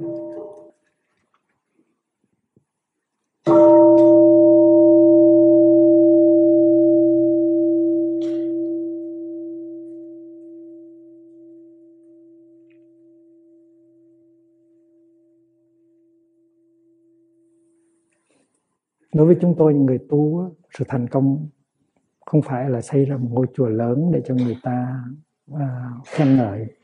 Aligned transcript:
đối 0.00 0.08
với 19.26 19.36
chúng 19.40 19.54
tôi, 19.58 19.74
những 19.74 19.86
người 19.86 19.98
tu 20.08 20.50
sự 20.78 20.84
thành 20.88 21.08
công 21.08 21.48
không 22.26 22.42
phải 22.42 22.70
là 22.70 22.80
xây 22.80 23.04
ra 23.04 23.16
một 23.16 23.28
ngôi 23.30 23.46
chùa 23.54 23.68
lớn 23.68 24.10
để 24.12 24.22
cho 24.26 24.34
người 24.34 24.56
ta 24.62 25.04
à, 25.54 25.90
khen 26.06 26.36
ngợi. 26.36 26.79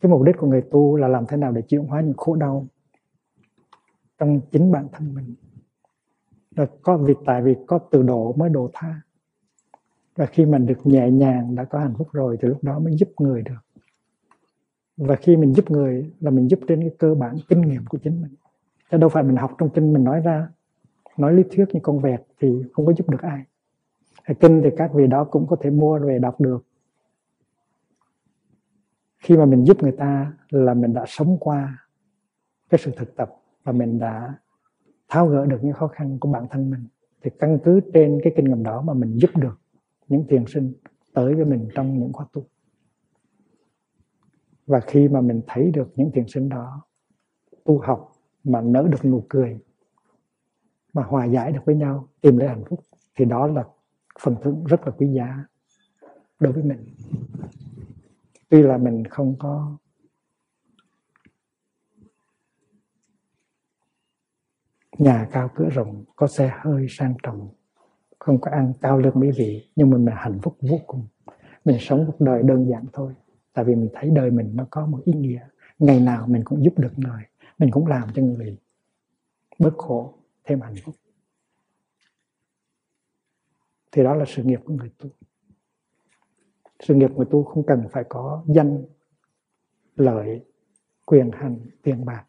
Cái 0.00 0.10
mục 0.10 0.22
đích 0.22 0.36
của 0.38 0.46
người 0.46 0.62
tu 0.70 0.96
là 0.96 1.08
làm 1.08 1.24
thế 1.28 1.36
nào 1.36 1.52
để 1.52 1.62
chuyển 1.62 1.84
hóa 1.84 2.00
những 2.00 2.16
khổ 2.16 2.34
đau 2.34 2.66
trong 4.18 4.40
chính 4.52 4.72
bản 4.72 4.88
thân 4.92 5.14
mình. 5.14 5.34
Rồi 6.56 6.66
có 6.82 6.96
vì 6.96 7.14
tại 7.26 7.42
vì 7.42 7.54
có 7.66 7.78
từ 7.90 8.02
độ 8.02 8.32
mới 8.32 8.48
độ 8.48 8.70
tha. 8.72 9.00
Và 10.16 10.26
khi 10.26 10.46
mình 10.46 10.66
được 10.66 10.78
nhẹ 10.84 11.10
nhàng, 11.10 11.54
đã 11.54 11.64
có 11.64 11.78
hạnh 11.78 11.94
phúc 11.98 12.08
rồi, 12.12 12.38
thì 12.42 12.48
lúc 12.48 12.64
đó 12.64 12.78
mới 12.78 12.96
giúp 12.96 13.08
người 13.18 13.42
được. 13.42 13.80
Và 14.96 15.16
khi 15.16 15.36
mình 15.36 15.54
giúp 15.54 15.70
người 15.70 16.12
là 16.20 16.30
mình 16.30 16.50
giúp 16.50 16.60
trên 16.68 16.80
cái 16.80 16.90
cơ 16.98 17.14
bản 17.14 17.36
kinh 17.48 17.60
nghiệm 17.60 17.86
của 17.86 17.98
chính 17.98 18.22
mình. 18.22 18.34
Chứ 18.90 18.98
đâu 18.98 19.08
phải 19.08 19.22
mình 19.22 19.36
học 19.36 19.54
trong 19.58 19.70
kinh 19.70 19.92
mình 19.92 20.04
nói 20.04 20.20
ra, 20.20 20.48
nói 21.16 21.34
lý 21.34 21.42
thuyết 21.50 21.64
như 21.72 21.80
con 21.82 21.98
vẹt 21.98 22.20
thì 22.40 22.62
không 22.72 22.86
có 22.86 22.92
giúp 22.92 23.10
được 23.10 23.22
ai. 23.22 23.44
Kinh 24.40 24.60
thì 24.64 24.70
các 24.76 24.90
vị 24.94 25.06
đó 25.06 25.24
cũng 25.24 25.46
có 25.46 25.56
thể 25.60 25.70
mua 25.70 25.98
về 25.98 26.18
đọc 26.18 26.40
được 26.40 26.64
khi 29.20 29.36
mà 29.36 29.44
mình 29.44 29.64
giúp 29.64 29.82
người 29.82 29.92
ta 29.92 30.32
là 30.50 30.74
mình 30.74 30.94
đã 30.94 31.04
sống 31.08 31.36
qua 31.40 31.86
cái 32.70 32.80
sự 32.84 32.92
thực 32.96 33.16
tập 33.16 33.30
và 33.64 33.72
mình 33.72 33.98
đã 33.98 34.34
tháo 35.08 35.26
gỡ 35.26 35.46
được 35.46 35.58
những 35.62 35.72
khó 35.72 35.86
khăn 35.86 36.18
của 36.20 36.32
bản 36.32 36.46
thân 36.50 36.70
mình, 36.70 36.86
thì 37.22 37.30
căn 37.38 37.58
cứ 37.64 37.80
trên 37.94 38.20
cái 38.24 38.32
kinh 38.36 38.44
nghiệm 38.44 38.62
đó 38.62 38.82
mà 38.82 38.94
mình 38.94 39.18
giúp 39.18 39.30
được 39.36 39.60
những 40.08 40.26
thiền 40.28 40.46
sinh 40.46 40.72
tới 41.12 41.34
với 41.34 41.44
mình 41.44 41.68
trong 41.74 41.98
những 41.98 42.12
khóa 42.12 42.26
tu. 42.32 42.44
Và 44.66 44.80
khi 44.80 45.08
mà 45.08 45.20
mình 45.20 45.42
thấy 45.46 45.70
được 45.70 45.92
những 45.96 46.10
thiền 46.10 46.24
sinh 46.28 46.48
đó 46.48 46.82
tu 47.64 47.78
học 47.78 48.12
mà 48.44 48.60
nở 48.60 48.88
được 48.90 49.04
nụ 49.04 49.24
cười, 49.28 49.58
mà 50.92 51.02
hòa 51.02 51.24
giải 51.24 51.52
được 51.52 51.60
với 51.64 51.74
nhau, 51.74 52.08
tìm 52.20 52.36
lấy 52.36 52.48
hạnh 52.48 52.64
phúc, 52.68 52.80
thì 53.16 53.24
đó 53.24 53.46
là 53.46 53.64
phần 54.20 54.36
thưởng 54.42 54.64
rất 54.64 54.86
là 54.86 54.92
quý 54.98 55.12
giá 55.12 55.44
đối 56.40 56.52
với 56.52 56.62
mình 56.62 56.86
tuy 58.50 58.62
là 58.62 58.78
mình 58.78 59.04
không 59.04 59.36
có 59.38 59.76
nhà 64.98 65.28
cao 65.32 65.50
cửa 65.54 65.68
rộng, 65.68 66.04
có 66.16 66.26
xe 66.26 66.52
hơi 66.60 66.86
sang 66.88 67.14
trọng, 67.22 67.48
không 68.18 68.40
có 68.40 68.50
ăn 68.50 68.72
cao 68.80 68.98
lương 68.98 69.20
mỹ 69.20 69.30
vị, 69.36 69.70
nhưng 69.76 69.90
mà 69.90 69.96
mình 69.96 70.14
hạnh 70.18 70.38
phúc 70.42 70.56
vô 70.60 70.80
cùng. 70.86 71.06
Mình 71.64 71.76
sống 71.80 72.04
cuộc 72.06 72.24
đời 72.24 72.42
đơn 72.42 72.68
giản 72.70 72.84
thôi, 72.92 73.14
tại 73.52 73.64
vì 73.64 73.74
mình 73.74 73.88
thấy 73.92 74.10
đời 74.10 74.30
mình 74.30 74.50
nó 74.54 74.66
có 74.70 74.86
một 74.86 75.00
ý 75.04 75.12
nghĩa. 75.12 75.40
Ngày 75.78 76.00
nào 76.00 76.26
mình 76.26 76.42
cũng 76.44 76.64
giúp 76.64 76.78
được 76.78 76.92
người, 76.96 77.22
mình 77.58 77.70
cũng 77.70 77.86
làm 77.86 78.08
cho 78.14 78.22
người 78.22 78.58
bớt 79.58 79.76
khổ, 79.76 80.14
thêm 80.44 80.60
hạnh 80.60 80.74
phúc. 80.84 80.94
Thì 83.92 84.02
đó 84.02 84.14
là 84.14 84.24
sự 84.28 84.42
nghiệp 84.42 84.60
của 84.64 84.72
người 84.72 84.90
tu 84.98 85.08
sự 86.80 86.94
nghiệp 86.94 87.10
người 87.16 87.26
tu 87.30 87.44
không 87.44 87.66
cần 87.66 87.88
phải 87.92 88.04
có 88.08 88.44
danh, 88.46 88.84
lợi, 89.96 90.44
quyền 91.06 91.30
hành 91.32 91.58
tiền 91.82 92.04
bạc. 92.04 92.24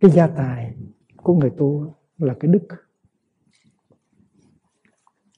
Cái 0.00 0.10
gia 0.10 0.26
tài 0.26 0.76
của 1.16 1.34
người 1.34 1.50
tu 1.50 1.94
là 2.18 2.34
cái 2.40 2.50
đức. 2.50 2.66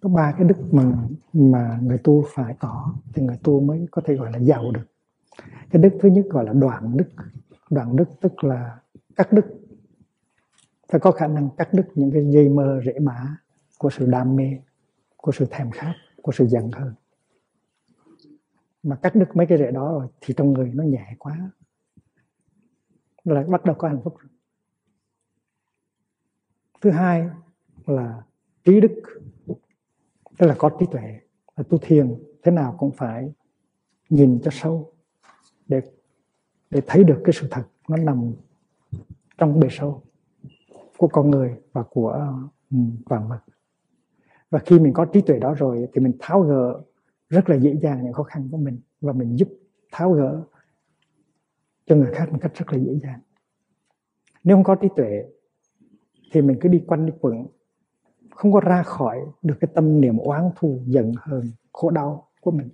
Có 0.00 0.08
ba 0.08 0.34
cái 0.38 0.48
đức 0.48 0.56
mà 0.70 0.92
mà 1.32 1.78
người 1.82 1.98
tu 2.04 2.24
phải 2.28 2.54
có 2.58 2.94
thì 3.14 3.22
người 3.22 3.38
tu 3.42 3.60
mới 3.60 3.86
có 3.90 4.02
thể 4.04 4.14
gọi 4.14 4.32
là 4.32 4.38
giàu 4.38 4.70
được. 4.70 4.86
Cái 5.70 5.82
đức 5.82 5.98
thứ 6.00 6.08
nhất 6.08 6.26
gọi 6.30 6.44
là 6.44 6.52
đoạn 6.52 6.96
đức. 6.96 7.08
Đoạn 7.70 7.96
đức 7.96 8.08
tức 8.20 8.44
là 8.44 8.78
cắt 9.16 9.32
đức 9.32 9.44
phải 10.88 11.00
có 11.00 11.10
khả 11.10 11.26
năng 11.26 11.48
cắt 11.56 11.68
đứt 11.72 11.86
những 11.94 12.10
cái 12.10 12.26
dây 12.30 12.48
mơ 12.48 12.80
rễ 12.84 12.98
mã 12.98 13.36
của 13.78 13.90
sự 13.90 14.06
đam 14.06 14.36
mê 14.36 14.58
của 15.16 15.32
sự 15.32 15.46
thèm 15.50 15.70
khát 15.70 15.94
của 16.22 16.32
sự 16.32 16.46
giận 16.46 16.70
hơn 16.72 16.94
mà 18.86 18.96
cắt 18.96 19.14
đứt 19.14 19.36
mấy 19.36 19.46
cái 19.46 19.58
rễ 19.58 19.70
đó 19.70 19.92
rồi 19.92 20.08
thì 20.20 20.34
trong 20.36 20.52
người 20.52 20.70
nó 20.74 20.84
nhẹ 20.84 21.14
quá. 21.18 21.50
Là 23.24 23.44
bắt 23.48 23.64
đầu 23.64 23.76
có 23.78 23.88
hạnh 23.88 24.00
phúc 24.04 24.16
thứ 26.80 26.90
hai 26.90 27.28
là 27.86 28.22
trí 28.64 28.80
đức. 28.80 29.02
Tức 30.38 30.46
là 30.46 30.54
có 30.58 30.70
trí 30.80 30.86
tuệ. 30.92 31.20
Là 31.56 31.64
tu 31.68 31.78
thiền 31.78 32.14
thế 32.42 32.52
nào 32.52 32.76
cũng 32.78 32.90
phải 32.96 33.32
nhìn 34.08 34.40
cho 34.44 34.50
sâu 34.54 34.92
để 35.66 35.80
để 36.70 36.80
thấy 36.86 37.04
được 37.04 37.20
cái 37.24 37.32
sự 37.40 37.48
thật 37.50 37.64
nó 37.88 37.96
nằm 37.96 38.32
trong 39.38 39.60
bề 39.60 39.68
sâu 39.70 40.02
của 40.96 41.08
con 41.08 41.30
người 41.30 41.56
và 41.72 41.82
của 41.82 42.36
ừ, 42.70 42.76
vạn 43.06 43.28
vật 43.28 43.40
và 44.56 44.62
khi 44.66 44.78
mình 44.78 44.92
có 44.92 45.04
trí 45.04 45.20
tuệ 45.20 45.38
đó 45.38 45.54
rồi 45.54 45.88
thì 45.92 46.00
mình 46.00 46.12
tháo 46.18 46.40
gỡ 46.40 46.80
rất 47.28 47.50
là 47.50 47.56
dễ 47.56 47.76
dàng 47.82 48.04
những 48.04 48.12
khó 48.12 48.22
khăn 48.22 48.48
của 48.50 48.56
mình 48.56 48.80
và 49.00 49.12
mình 49.12 49.38
giúp 49.38 49.48
tháo 49.92 50.12
gỡ 50.12 50.42
cho 51.86 51.96
người 51.96 52.14
khác 52.14 52.32
một 52.32 52.38
cách 52.40 52.52
rất 52.54 52.72
là 52.72 52.78
dễ 52.78 52.98
dàng. 53.02 53.20
Nếu 54.44 54.56
không 54.56 54.64
có 54.64 54.74
trí 54.74 54.88
tuệ 54.96 55.24
thì 56.32 56.42
mình 56.42 56.58
cứ 56.60 56.68
đi 56.68 56.84
quanh 56.86 57.06
đi 57.06 57.12
quẩn, 57.20 57.46
không 58.30 58.52
có 58.52 58.60
ra 58.60 58.82
khỏi 58.82 59.20
được 59.42 59.54
cái 59.60 59.70
tâm 59.74 60.00
niệm 60.00 60.18
oán 60.18 60.50
thù, 60.56 60.80
giận, 60.86 61.12
hờn, 61.16 61.44
khổ 61.72 61.90
đau 61.90 62.28
của 62.40 62.50
mình. 62.50 62.68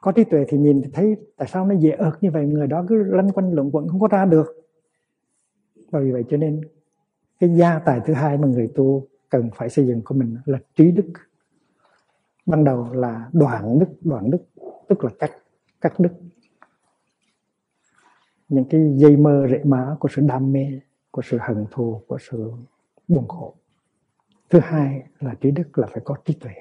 Có 0.00 0.12
trí 0.12 0.24
tuệ 0.24 0.44
thì 0.48 0.58
nhìn 0.58 0.82
thì 0.82 0.90
thấy 0.94 1.16
tại 1.36 1.48
sao 1.48 1.66
nó 1.66 1.74
dễ 1.74 1.90
ợt 1.90 2.12
như 2.20 2.30
vậy, 2.30 2.46
người 2.46 2.66
đó 2.66 2.84
cứ 2.88 3.04
lăn 3.04 3.32
quanh 3.32 3.52
luận 3.52 3.70
quẩn, 3.72 3.88
không 3.88 4.00
có 4.00 4.08
ra 4.08 4.24
được. 4.24 4.46
Và 5.90 6.00
vì 6.00 6.12
vậy 6.12 6.24
cho 6.28 6.36
nên 6.36 6.60
cái 7.40 7.50
gia 7.56 7.78
tài 7.78 8.00
thứ 8.06 8.12
hai 8.14 8.38
mà 8.38 8.48
người 8.48 8.72
tu 8.74 9.08
cần 9.30 9.50
phải 9.54 9.70
xây 9.70 9.86
dựng 9.86 10.02
của 10.04 10.14
mình 10.14 10.36
là 10.44 10.58
trí 10.74 10.90
đức. 10.90 11.12
Ban 12.46 12.64
đầu 12.64 12.92
là 12.92 13.30
đoạn 13.32 13.78
đức 13.78 13.88
đoạn 14.00 14.30
đức, 14.30 14.44
tức 14.88 15.04
là 15.04 15.10
cắt 15.18 15.30
cắt 15.80 16.00
đức. 16.00 16.12
Những 18.48 18.64
cái 18.70 18.92
dây 18.96 19.16
mơ 19.16 19.46
rễ 19.50 19.64
má 19.64 19.96
của 20.00 20.08
sự 20.12 20.22
đam 20.22 20.52
mê, 20.52 20.80
của 21.10 21.22
sự 21.22 21.38
hận 21.40 21.66
thù, 21.70 22.02
của 22.06 22.18
sự 22.20 22.52
buồn 23.08 23.28
khổ. 23.28 23.54
Thứ 24.50 24.60
hai 24.62 25.06
là 25.20 25.34
trí 25.40 25.50
đức 25.50 25.78
là 25.78 25.86
phải 25.86 26.00
có 26.04 26.16
trí 26.24 26.34
tuệ. 26.34 26.54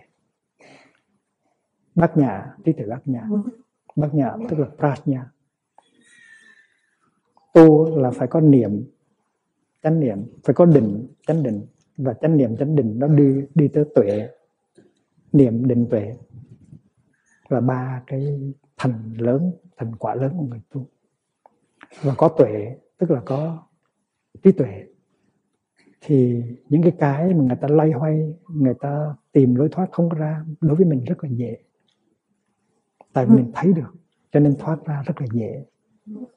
Bát 1.96 2.18
nhã, 2.18 2.56
trí 2.64 2.74
tuệ 2.74 2.86
bát 2.86 3.02
nhã. 3.06 3.30
Bát 3.96 4.14
nhã 4.14 4.32
tức 4.50 4.60
là 4.60 4.68
prajna. 4.78 5.22
Tu 7.54 7.98
là 8.00 8.12
phải 8.12 8.28
có 8.28 8.42
niệm, 8.42 8.86
chánh 9.84 10.00
niệm, 10.00 10.26
phải 10.44 10.54
có 10.54 10.66
định, 10.66 11.08
chánh 11.28 11.44
định 11.44 11.66
và 11.98 12.14
chánh 12.14 12.38
niệm 12.38 12.58
chánh 12.58 12.76
định 12.76 13.00
nó 13.00 13.08
đi 13.08 13.42
đi 13.56 13.68
tới 13.68 13.86
tuệ. 13.96 14.30
Niệm 15.34 15.68
định 15.68 15.88
tuệ. 15.90 16.14
Là 17.50 17.60
ba 17.60 18.04
cái 18.08 18.54
thành 18.78 19.14
lớn 19.18 19.52
thành 19.78 19.96
quả 19.96 20.16
lớn 20.16 20.34
của 20.38 20.46
người 20.46 20.62
tu. 20.70 20.88
Và 22.02 22.14
có 22.18 22.28
tuệ 22.28 22.76
tức 22.98 23.12
là 23.12 23.22
có 23.26 23.64
trí 24.44 24.52
tuệ. 24.52 24.86
Thì 26.02 26.44
những 26.70 26.82
cái 26.82 26.92
cái 27.00 27.34
mà 27.34 27.44
người 27.44 27.58
ta 27.62 27.68
loay 27.68 27.92
hoay 27.92 28.34
người 28.50 28.74
ta 28.80 29.16
tìm 29.32 29.56
lối 29.56 29.70
thoát 29.72 29.92
không 29.92 30.10
ra 30.10 30.46
đối 30.62 30.76
với 30.76 30.86
mình 30.86 31.04
rất 31.04 31.24
là 31.24 31.30
dễ. 31.30 31.58
Tại 33.14 33.26
vì 33.26 33.36
mình 33.36 33.52
thấy 33.54 33.74
được 33.74 33.96
cho 34.32 34.40
nên 34.40 34.56
thoát 34.60 34.86
ra 34.86 35.04
rất 35.06 35.22
là 35.22 35.28
dễ. 35.34 35.66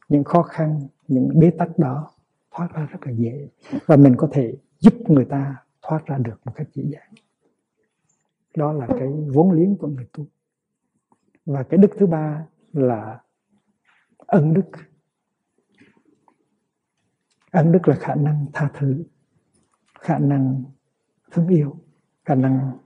Những 0.09 0.25
khó 0.25 0.43
khăn 0.43 0.81
những 1.09 1.38
bế 1.41 1.50
tắc 1.50 1.79
đó 1.79 2.11
thoát 2.50 2.75
ra 2.75 2.88
rất 2.91 3.06
là 3.06 3.12
dễ. 3.12 3.49
Và 3.87 3.97
mình 3.97 4.15
có 4.17 4.29
thể 4.32 4.55
giúp 4.79 4.95
người 5.09 5.25
ta 5.25 5.65
thoát 5.83 6.07
ra 6.07 6.19
được 6.19 6.41
một 6.45 6.53
cách 6.57 6.69
dễ 6.73 6.85
dàng. 6.93 7.13
Đó 8.57 8.73
là 8.73 8.87
cái 8.87 9.09
vốn 9.33 9.53
liếng 9.53 9.77
của 9.77 9.89
người 9.89 10.07
tu. 10.13 10.27
Và 11.47 11.63
cái 11.63 11.79
đức 11.79 11.91
thứ 11.99 12.07
ba 12.07 12.47
là 12.73 13.21
ân 14.19 14.55
đức. 14.55 14.67
Ân 17.51 17.73
đức 17.73 17.89
là 17.89 17.95
khả 17.95 18.15
năng 18.15 18.47
tha 18.53 18.71
thứ, 18.75 19.05
khả 20.01 20.19
năng 20.19 20.65
thương 21.31 21.49
yêu, 21.49 21.81
khả 22.25 22.35
năng 22.35 22.79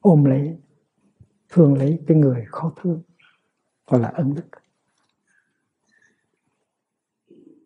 ôm 0.00 0.24
lấy, 0.24 0.60
thương 1.48 1.74
lấy 1.74 2.04
cái 2.06 2.16
người 2.16 2.44
khó 2.48 2.72
thương, 2.76 3.02
gọi 3.86 4.00
là 4.00 4.08
ân 4.08 4.34
đức. 4.34 4.48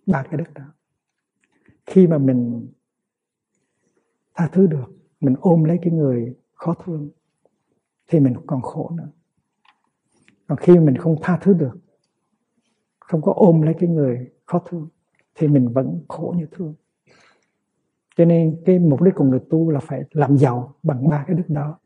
Ba 0.06 0.22
cái 0.22 0.38
đức 0.38 0.54
đó. 0.54 0.64
Khi 1.86 2.06
mà 2.06 2.18
mình 2.18 2.72
tha 4.36 4.48
thứ 4.52 4.66
được. 4.66 4.84
Mình 5.20 5.34
ôm 5.40 5.64
lấy 5.64 5.78
cái 5.82 5.92
người 5.92 6.34
khó 6.54 6.74
thương 6.84 7.10
thì 8.08 8.20
mình 8.20 8.34
còn 8.46 8.62
khổ 8.62 8.90
nữa. 8.94 9.08
Còn 10.48 10.58
khi 10.58 10.78
mình 10.78 10.96
không 10.96 11.16
tha 11.22 11.38
thứ 11.42 11.52
được, 11.52 11.78
không 12.98 13.22
có 13.22 13.32
ôm 13.36 13.62
lấy 13.62 13.74
cái 13.78 13.88
người 13.88 14.30
khó 14.46 14.58
thương 14.68 14.88
thì 15.34 15.48
mình 15.48 15.68
vẫn 15.72 16.04
khổ 16.08 16.34
như 16.38 16.46
thương. 16.50 16.74
Cho 18.16 18.24
nên 18.24 18.62
cái 18.64 18.78
mục 18.78 19.02
đích 19.02 19.14
của 19.14 19.24
người 19.24 19.40
tu 19.50 19.70
là 19.70 19.80
phải 19.80 20.02
làm 20.10 20.36
giàu 20.36 20.74
bằng 20.82 21.08
ba 21.08 21.24
cái 21.26 21.36
đức 21.36 21.44
đó. 21.48 21.78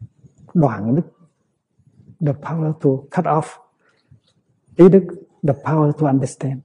Đoạn 0.55 0.95
đức, 0.95 1.03
the 2.21 2.33
power 2.33 2.73
to 2.73 2.91
cut 3.17 3.25
off, 3.25 3.61
ý 4.77 4.89
đức, 4.89 5.07
the 5.43 5.55
power 5.65 5.93
to 5.93 6.07
understand, 6.07 6.61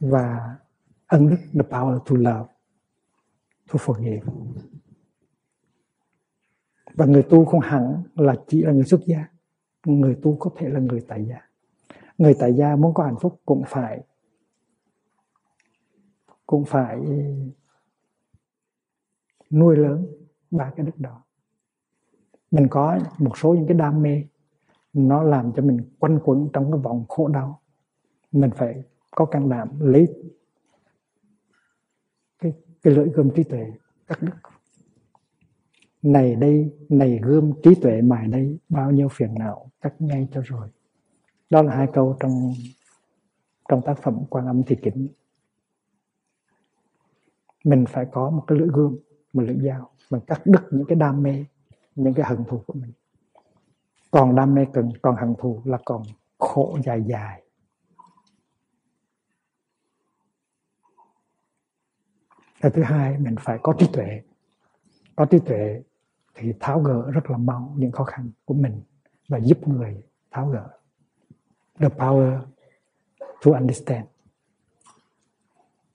và 0.00 0.56
ân 1.06 1.28
đức, 1.28 1.36
the 1.52 1.68
power 1.70 1.98
to 1.98 2.16
love, 2.16 2.52
to 3.72 3.78
forgive 3.78 4.20
và 6.94 7.06
người 7.06 7.22
tu 7.22 7.44
không 7.44 7.60
hẳn 7.60 8.02
là 8.14 8.34
chỉ 8.46 8.62
là 8.62 8.72
người 8.72 8.84
xuất 8.84 9.00
gia. 9.06 9.28
Người 9.86 10.16
tu 10.22 10.36
có 10.36 10.50
thể 10.56 10.68
là 10.68 10.80
người 10.80 11.04
tại 11.08 11.24
gia. 11.24 11.48
Người 12.18 12.34
tại 12.38 12.52
gia 12.52 12.76
muốn 12.76 12.94
có 12.94 13.04
hạnh 13.04 13.16
phúc 13.20 13.40
cũng 13.46 13.62
phải 13.66 14.04
cũng 16.46 16.64
phải 16.64 16.98
nuôi 19.50 19.76
lớn 19.76 20.06
ba 20.50 20.72
cái 20.76 20.86
đức 20.86 20.98
đó. 20.98 21.22
Mình 22.50 22.66
có 22.70 22.98
một 23.18 23.38
số 23.38 23.54
những 23.54 23.66
cái 23.66 23.76
đam 23.76 24.02
mê, 24.02 24.24
nó 24.92 25.22
làm 25.22 25.52
cho 25.56 25.62
mình 25.62 25.78
quanh 25.98 26.18
quẩn 26.24 26.48
trong 26.52 26.72
cái 26.72 26.80
vòng 26.80 27.04
khổ 27.08 27.28
đau. 27.28 27.62
Mình 28.32 28.50
phải 28.54 28.82
có 29.10 29.24
can 29.24 29.48
đảm 29.48 29.68
lấy 29.80 30.06
cái 32.38 32.52
cái 32.82 32.94
lưỡi 32.94 33.08
gươm 33.08 33.30
trí 33.34 33.42
tuệ, 33.42 33.72
các 34.06 34.22
đức 34.22 34.53
này 36.04 36.34
đây, 36.34 36.70
này 36.88 37.20
gươm, 37.22 37.52
trí 37.62 37.74
tuệ 37.74 38.02
mài 38.02 38.28
đây, 38.28 38.58
bao 38.68 38.90
nhiêu 38.90 39.08
phiền 39.08 39.34
não, 39.34 39.70
cắt 39.80 39.94
ngay 39.98 40.28
cho 40.32 40.42
rồi. 40.44 40.68
Đó 41.50 41.62
là 41.62 41.76
hai 41.76 41.86
câu 41.92 42.16
trong 42.20 42.52
trong 43.68 43.82
tác 43.82 43.98
phẩm 44.02 44.24
quan 44.30 44.46
âm 44.46 44.62
thị 44.62 44.76
kính. 44.82 45.08
Mình 47.64 47.84
phải 47.88 48.06
có 48.12 48.30
một 48.30 48.44
cái 48.46 48.58
lưỡi 48.58 48.68
gươm, 48.72 48.98
một 49.32 49.42
lưỡi 49.42 49.56
dao, 49.60 49.90
mình 50.10 50.20
cắt 50.26 50.40
đứt 50.44 50.62
những 50.70 50.86
cái 50.88 50.96
đam 50.96 51.22
mê, 51.22 51.44
những 51.94 52.14
cái 52.14 52.26
hận 52.26 52.44
thù 52.48 52.62
của 52.66 52.74
mình. 52.74 52.92
Còn 54.10 54.36
đam 54.36 54.54
mê 54.54 54.66
cần, 54.72 54.90
còn 55.02 55.16
hận 55.16 55.34
thù 55.38 55.62
là 55.64 55.78
còn 55.84 56.02
khổ 56.38 56.78
dài 56.84 57.02
dài. 57.06 57.42
Cái 62.60 62.70
thứ 62.70 62.82
hai, 62.82 63.18
mình 63.18 63.34
phải 63.40 63.58
có 63.62 63.74
trí 63.78 63.86
tuệ. 63.92 64.22
Có 65.16 65.24
trí 65.24 65.38
tuệ 65.38 65.82
thì 66.34 66.52
tháo 66.60 66.80
gỡ 66.80 67.10
rất 67.10 67.30
là 67.30 67.36
mau 67.36 67.74
những 67.76 67.92
khó 67.92 68.04
khăn 68.04 68.30
của 68.44 68.54
mình 68.54 68.82
và 69.28 69.38
giúp 69.38 69.68
người 69.68 70.02
tháo 70.30 70.48
gỡ. 70.48 70.68
The 71.78 71.88
power 71.88 72.40
to 73.44 73.52
understand. 73.52 74.06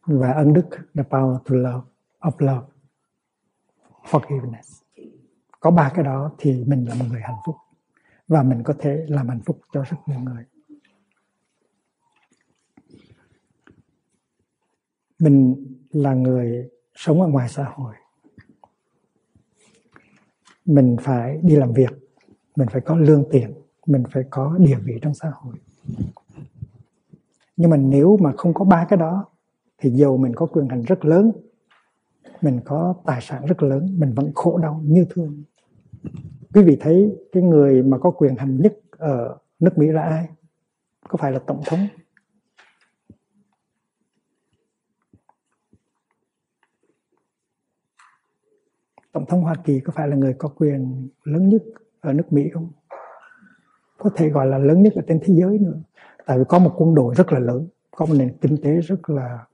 Và 0.06 0.31
ân 0.31 0.53
đức, 0.53 0.65
the 0.95 1.03
power 1.03 1.38
to 1.38 1.56
love, 1.56 1.88
of 2.19 2.31
love. 2.39 2.68
Forgiveness. 4.03 4.81
Có 5.59 5.71
ba 5.71 5.91
cái 5.95 6.03
đó 6.06 6.31
thì 6.38 6.63
mình 6.68 6.85
là 6.85 6.95
một 6.95 7.06
người 7.09 7.21
hạnh 7.21 7.38
phúc. 7.45 7.56
Và 8.27 8.44
mình 8.44 8.63
có 8.63 8.74
thể 8.80 9.06
làm 9.07 9.27
hạnh 9.30 9.42
phúc 9.45 9.59
cho 9.74 9.83
rất 9.83 9.97
nhiều 10.06 10.19
người. 10.19 10.45
Mình 15.19 15.65
là 15.92 16.13
người 16.13 16.69
sống 16.95 17.21
ở 17.21 17.27
ngoài 17.27 17.50
xã 17.50 17.63
hội 17.63 17.95
mình 20.69 20.98
phải 21.01 21.39
đi 21.44 21.56
làm 21.56 21.74
việc, 21.74 21.89
mình 22.56 22.68
phải 22.71 22.81
có 22.81 22.95
lương 22.98 23.24
tiền, 23.31 23.54
mình 23.86 24.04
phải 24.12 24.24
có 24.30 24.57
địa 24.60 24.77
vị 24.83 25.00
trong 25.01 25.13
xã 25.13 25.31
hội. 25.33 25.56
Nhưng 27.57 27.69
mà 27.69 27.77
nếu 27.77 28.18
mà 28.21 28.31
không 28.38 28.54
có 28.54 28.66
ba 28.66 28.86
cái 28.89 28.98
đó, 28.98 29.25
thì 29.77 29.89
dầu 29.89 30.18
mình 30.18 30.36
có 30.36 30.45
quyền 30.45 30.69
hành 30.69 30.81
rất 30.81 31.06
lớn, 31.06 31.31
mình 32.42 32.60
có 32.66 32.94
tài 33.06 33.21
sản 33.21 33.45
rất 33.45 33.63
lớn, 33.63 33.95
mình 34.00 34.13
vẫn 34.13 34.31
khổ 34.36 34.57
đau 34.57 34.81
như 34.86 35.06
thương. 35.10 35.44
Quý 36.54 36.63
vị 36.63 36.77
thấy 36.80 37.18
cái 37.31 37.44
người 37.44 37.83
mà 37.83 37.98
có 37.98 38.12
quyền 38.12 38.36
hành 38.36 38.62
nhất 38.62 38.80
ở 38.98 39.38
nước 39.60 39.77
mỹ 39.77 39.88
là 39.88 40.01
ai? 40.01 40.27
Có 41.10 41.18
phải 41.18 41.31
là 41.31 41.39
tổng 41.39 41.62
thống 41.66 41.88
tổng 49.11 49.25
thống 49.25 49.41
hoa 49.41 49.56
kỳ 49.63 49.79
có 49.79 49.94
phải 49.95 50.07
là 50.07 50.15
người 50.15 50.35
có 50.38 50.50
quyền 50.50 51.09
lớn 51.23 51.50
nhất 51.50 51.63
ở 52.00 52.13
nước 52.13 52.33
mỹ 52.33 52.50
không? 52.53 52.71
Có 53.97 54.09
thể 54.15 54.29
gọi 54.29 54.47
là 54.47 54.57
lớn 54.57 54.83
nhất 54.83 54.94
ở 54.95 55.01
trên 55.07 55.19
thế 55.23 55.33
giới 55.33 55.59
nữa. 55.59 55.81
Tại 56.25 56.38
vì 56.38 56.44
có 56.50 56.59
một 56.59 56.73
quân 56.77 56.95
đội 56.95 57.15
rất 57.15 57.31
là 57.31 57.39
lớn 57.39 57.67
có 57.91 58.06
một 58.06 58.13
nền 58.17 58.38
kinh 58.41 58.57
tế 58.63 58.81
rất 58.81 59.09
là 59.09 59.45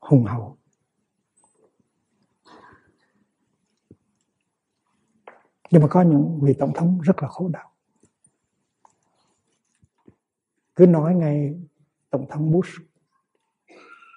hùng 0.00 0.24
hậu. 0.24 0.56
Nhưng 5.70 5.82
mà 5.82 5.88
có 5.88 6.02
những 6.02 6.40
vị 6.42 6.54
tổng 6.58 6.72
thống 6.74 7.00
rất 7.00 7.22
là 7.22 7.28
khổ 7.28 7.48
đau. 7.48 7.72
Cứ 10.76 10.86
nói 10.86 11.14
ngay 11.14 11.60
tổng 12.10 12.26
thống 12.30 12.52
Bush 12.52 12.70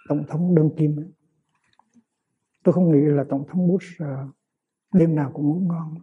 tổng 0.10 0.24
thống 0.28 0.56
đơn 0.56 0.70
kim. 0.78 1.12
Tôi 2.64 2.74
không 2.74 2.92
nghĩ 2.92 3.06
là 3.06 3.24
tổng 3.30 3.48
thống 3.48 3.68
Bush 3.68 4.04
uh, 4.04 4.36
đêm 4.94 5.16
nào 5.16 5.32
cũng 5.34 5.48
ngủ 5.48 5.60
ngon. 5.60 5.96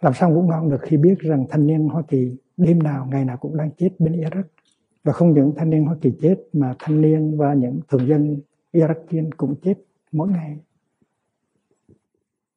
Làm 0.00 0.12
sao 0.14 0.30
ngủ 0.30 0.42
ngon 0.42 0.70
được 0.70 0.80
khi 0.82 0.96
biết 0.96 1.18
rằng 1.18 1.46
thanh 1.50 1.66
niên 1.66 1.88
Hoa 1.88 2.02
Kỳ 2.08 2.36
đêm 2.56 2.82
nào, 2.82 3.06
ngày 3.10 3.24
nào 3.24 3.36
cũng 3.36 3.56
đang 3.56 3.70
chết 3.70 3.90
bên 3.98 4.12
Iraq? 4.12 4.42
Và 5.04 5.12
không 5.12 5.34
những 5.34 5.52
thanh 5.56 5.70
niên 5.70 5.84
Hoa 5.84 5.96
Kỳ 6.00 6.12
chết, 6.20 6.36
mà 6.52 6.74
thanh 6.78 7.00
niên 7.00 7.38
và 7.38 7.54
những 7.54 7.80
thường 7.88 8.08
dân 8.08 8.40
Iraq 8.72 9.30
cũng 9.36 9.54
chết 9.62 9.74
mỗi 10.12 10.28
ngày. 10.28 10.58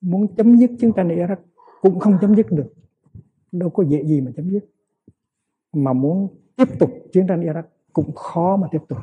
Muốn 0.02 0.36
chấm 0.36 0.58
dứt 0.58 0.72
chiến 0.80 0.92
tranh 0.96 1.08
Iraq 1.08 1.36
cũng 1.82 2.00
không 2.00 2.18
chấm 2.22 2.36
dứt 2.36 2.52
được. 2.52 2.74
Đâu 3.52 3.70
có 3.70 3.84
dễ 3.84 4.04
gì 4.04 4.22
mà 4.22 4.32
chấm 4.36 4.50
dứt. 4.50 4.66
Mà 5.74 5.94
muốn 5.94 6.28
tiếp 6.56 6.80
tục 6.80 6.92
chiến 7.14 7.28
tranh 7.28 7.42
Iraq 7.42 7.64
cũng 7.94 8.16
khó 8.16 8.58
mà 8.58 8.68
tiếp 8.72 8.82
tục. 8.90 8.98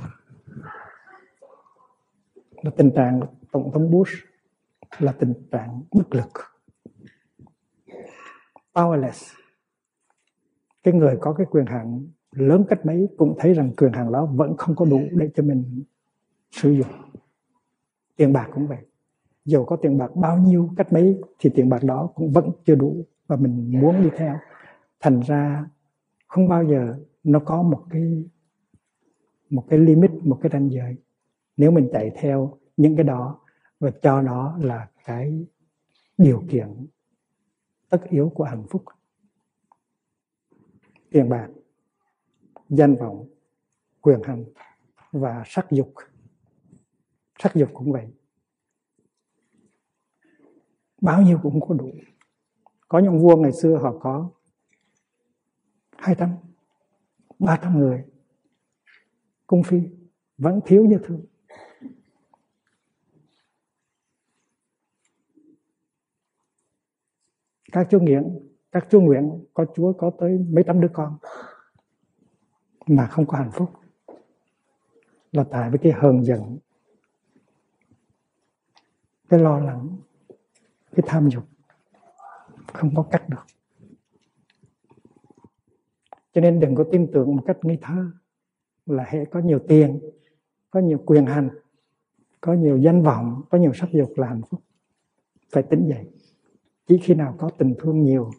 Là 2.63 2.71
tình 2.77 2.91
trạng 2.91 3.21
tổng 3.53 3.71
thống 3.73 3.91
Bush 3.91 4.13
là 4.99 5.13
tình 5.13 5.35
trạng 5.51 5.83
bất 5.93 6.15
lực. 6.15 6.29
Powerless. 8.75 9.35
Cái 10.83 10.95
người 10.95 11.17
có 11.21 11.33
cái 11.33 11.47
quyền 11.51 11.67
hạn 11.67 12.07
lớn 12.33 12.65
cách 12.69 12.87
mấy 12.87 13.09
cũng 13.17 13.37
thấy 13.39 13.55
rằng 13.55 13.73
quyền 13.77 13.93
hạn 13.93 14.13
đó 14.13 14.27
vẫn 14.27 14.57
không 14.57 14.77
có 14.77 14.85
đủ 14.85 15.01
để 15.11 15.31
cho 15.35 15.43
mình 15.43 15.85
sử 16.51 16.71
dụng. 16.71 16.87
Tiền 18.17 18.33
bạc 18.33 18.49
cũng 18.55 18.67
vậy. 18.67 18.79
Dù 19.45 19.65
có 19.65 19.77
tiền 19.77 19.99
bạc 19.99 20.17
bao 20.17 20.39
nhiêu 20.39 20.71
cách 20.77 20.93
mấy 20.93 21.21
thì 21.39 21.51
tiền 21.55 21.69
bạc 21.69 21.83
đó 21.83 22.11
cũng 22.15 22.33
vẫn 22.33 22.51
chưa 22.65 22.75
đủ 22.75 23.07
và 23.27 23.37
mình 23.37 23.81
muốn 23.81 24.03
đi 24.03 24.11
theo. 24.17 24.37
Thành 25.01 25.21
ra 25.21 25.67
không 26.27 26.49
bao 26.49 26.65
giờ 26.65 26.99
nó 27.25 27.39
có 27.39 27.63
một 27.63 27.85
cái 27.91 28.25
một 29.51 29.65
cái 29.69 29.79
limit, 29.79 30.11
một 30.25 30.39
cái 30.43 30.51
ranh 30.53 30.71
giới. 30.71 30.97
Nếu 31.57 31.71
mình 31.71 31.89
chạy 31.93 32.11
theo 32.17 32.59
những 32.77 32.97
cái 32.97 33.05
đó 33.05 33.42
và 33.83 33.91
cho 34.03 34.23
nó 34.23 34.57
là 34.59 34.91
cái 35.05 35.47
điều 36.19 36.45
kiện 36.51 36.87
tất 37.89 38.03
yếu 38.11 38.33
của 38.35 38.45
hạnh 38.45 38.65
phúc. 38.71 38.85
Tiền 41.11 41.29
bạc, 41.29 41.49
danh 42.69 42.97
vọng, 42.97 43.29
quyền 44.01 44.23
hành 44.23 44.45
và 45.13 45.43
sắc 45.47 45.67
dục. 45.71 45.95
Sắc 47.39 47.55
dục 47.55 47.71
cũng 47.75 47.93
vậy. 47.93 48.09
Bao 51.01 51.23
nhiêu 51.23 51.39
cũng 51.43 51.61
có 51.69 51.75
đủ. 51.75 51.91
Có 52.89 52.99
những 52.99 53.19
vua 53.19 53.37
ngày 53.37 53.53
xưa 53.53 53.79
họ 53.83 53.99
có 54.01 54.31
200 55.97 56.37
300 57.39 57.79
người. 57.79 58.05
Cung 59.47 59.63
phi 59.63 59.79
vẫn 60.39 60.61
thiếu 60.65 60.87
như 60.87 60.99
thường. 61.05 61.25
Các 67.73 67.87
chú 67.91 68.01
nguyện 68.01 68.39
các 68.73 68.87
chú 68.91 69.01
nguyện, 69.01 69.45
có 69.55 69.67
chúa 69.75 69.93
có 69.93 70.11
tới 70.21 70.39
mấy 70.39 70.65
trăm 70.67 70.81
đứa 70.81 70.89
con 70.93 71.19
mà 72.87 73.07
không 73.07 73.27
có 73.27 73.39
hạnh 73.39 73.51
phúc. 73.53 73.71
Là 75.33 75.45
tại 75.51 75.71
với 75.71 75.79
cái 75.79 75.93
hờn 75.93 76.25
giận, 76.25 76.59
cái 79.29 79.41
lo 79.41 79.61
lắng, 79.61 79.97
cái 80.93 81.05
tham 81.07 81.29
dục 81.31 81.45
không 82.73 82.95
có 82.95 83.07
cách 83.11 83.29
được. 83.29 83.47
Cho 86.33 86.41
nên 86.41 86.61
đừng 86.61 86.75
có 86.75 86.85
tin 86.93 87.11
tưởng 87.13 87.37
một 87.37 87.43
cách 87.47 87.57
nghi 87.63 87.79
thơ 87.81 88.11
là 88.87 89.05
hệ 89.09 89.25
có 89.25 89.41
nhiều 89.41 89.59
tiền, 89.69 90.01
có 90.71 90.81
nhiều 90.81 90.99
quyền 91.07 91.27
hành, 91.27 91.51
có 92.41 92.53
nhiều 92.53 92.79
danh 92.79 93.03
vọng, 93.03 93.43
có 93.51 93.59
nhiều 93.59 93.73
sắc 93.75 93.89
dục 93.93 94.13
là 94.17 94.27
hạnh 94.27 94.43
phúc. 94.51 94.61
Phải 95.53 95.63
tỉnh 95.63 95.89
dậy 95.89 96.13
chỉ 96.87 96.99
khi 97.03 97.15
nào 97.15 97.35
có 97.39 97.51
tình 97.59 97.75
thương 97.79 98.03
nhiều, 98.03 98.31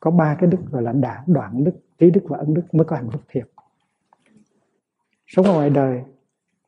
có 0.00 0.10
ba 0.10 0.36
cái 0.40 0.50
đức 0.50 0.58
gọi 0.70 0.82
là 0.82 0.92
đả, 0.92 1.24
đoạn 1.26 1.64
đức, 1.64 1.72
trí 1.98 2.10
đức 2.10 2.20
và 2.28 2.38
ân 2.38 2.54
đức 2.54 2.74
mới 2.74 2.84
có 2.84 2.96
hạnh 2.96 3.10
phúc 3.10 3.22
thiệt. 3.28 3.48
Sống 5.26 5.44
ở 5.44 5.54
ngoài 5.54 5.70
đời, 5.70 6.02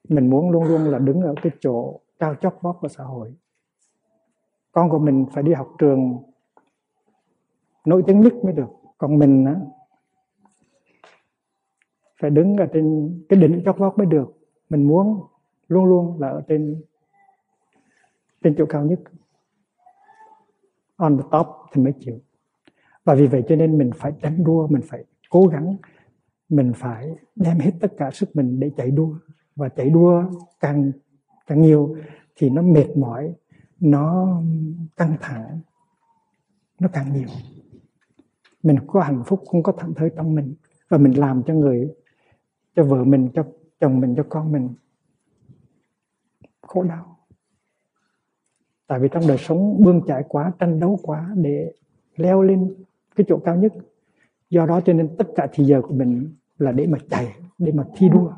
mình 0.09 0.31
muốn 0.31 0.51
luôn 0.51 0.65
luôn 0.65 0.85
là 0.85 0.99
đứng 0.99 1.21
ở 1.21 1.35
cái 1.43 1.53
chỗ 1.61 2.01
cao 2.19 2.35
chót 2.35 2.55
vót 2.61 2.77
của 2.81 2.89
xã 2.89 3.05
hội. 3.05 3.35
Con 4.73 4.91
của 4.91 4.99
mình 4.99 5.27
phải 5.33 5.43
đi 5.43 5.53
học 5.53 5.69
trường 5.79 6.23
nổi 7.85 8.03
tiếng 8.07 8.21
nhất 8.21 8.35
mới 8.45 8.53
được. 8.53 8.69
Còn 8.99 9.19
mình 9.19 9.45
á, 9.45 9.57
phải 12.21 12.31
đứng 12.31 12.57
ở 12.57 12.67
trên 12.73 13.19
cái 13.29 13.41
đỉnh 13.41 13.63
chót 13.65 13.79
vót 13.79 13.99
mới 13.99 14.07
được. 14.07 14.39
Mình 14.71 14.89
muốn 14.89 15.21
luôn 15.69 15.85
luôn 15.85 16.21
là 16.21 16.29
ở 16.29 16.43
trên 16.49 16.83
trên 18.43 18.55
chỗ 18.59 18.67
cao 18.69 18.85
nhất 18.85 19.01
on 20.97 21.19
the 21.19 21.25
top 21.33 21.47
thì 21.73 21.83
mới 21.83 21.93
chịu. 22.01 22.21
Và 23.05 23.15
vì 23.15 23.27
vậy 23.27 23.43
cho 23.49 23.57
nên 23.57 23.79
mình 23.79 23.91
phải 23.97 24.13
đánh 24.23 24.45
đua, 24.45 24.67
mình 24.67 24.83
phải 24.85 25.05
cố 25.31 25.47
gắng, 25.47 25.77
mình 26.49 26.73
phải 26.77 27.17
đem 27.37 27.59
hết 27.59 27.73
tất 27.81 27.93
cả 27.97 28.11
sức 28.11 28.37
mình 28.37 28.61
để 28.61 28.71
chạy 28.77 28.91
đua. 28.91 29.15
Và 29.57 29.69
chạy 29.69 29.91
đua 29.91 30.25
càng 30.61 30.93
càng 31.47 31.63
nhiều 31.63 31.97
thì 32.37 32.51
nó 32.51 32.63
mệt 32.63 32.97
mỏi, 32.97 33.35
nó 33.81 34.37
căng 34.97 35.17
thẳng, 35.21 35.61
nó 36.81 36.89
càng 36.93 37.13
nhiều. 37.13 37.29
Mình 38.63 38.77
có 38.87 39.01
hạnh 39.01 39.23
phúc, 39.27 39.43
không 39.47 39.63
có 39.63 39.73
thảnh 39.73 39.95
thơi 39.95 40.11
trong 40.17 40.35
mình. 40.35 40.55
Và 40.89 40.99
mình 40.99 41.19
làm 41.19 41.43
cho 41.43 41.55
người, 41.55 41.95
cho 42.77 42.85
vợ 42.85 43.05
mình, 43.05 43.29
cho 43.35 43.45
chồng 43.81 44.01
mình, 44.01 44.15
cho 44.17 44.25
con 44.29 44.53
mình 44.53 44.75
khổ 46.63 46.83
đau 46.83 47.16
tại 48.87 48.99
vì 48.99 49.09
trong 49.13 49.23
đời 49.29 49.39
sống 49.39 49.83
bươn 49.85 50.01
chải 50.07 50.25
quá, 50.29 50.53
tranh 50.59 50.81
đấu 50.81 50.99
quá 51.03 51.31
để 51.35 51.73
leo 52.17 52.43
lên 52.43 52.75
cái 53.17 53.25
chỗ 53.29 53.39
cao 53.45 53.57
nhất. 53.57 53.73
Do 54.51 54.67
đó 54.67 54.81
cho 54.81 54.93
nên 54.93 55.17
tất 55.17 55.27
cả 55.37 55.49
thì 55.53 55.65
giờ 55.65 55.83
của 55.83 55.95
mình 55.95 56.35
là 56.59 56.73
để 56.73 56.87
mà 56.87 56.99
chạy 57.11 57.37
để 57.59 57.73
mà 57.73 57.85
thi 57.97 58.09
đua. 58.09 58.33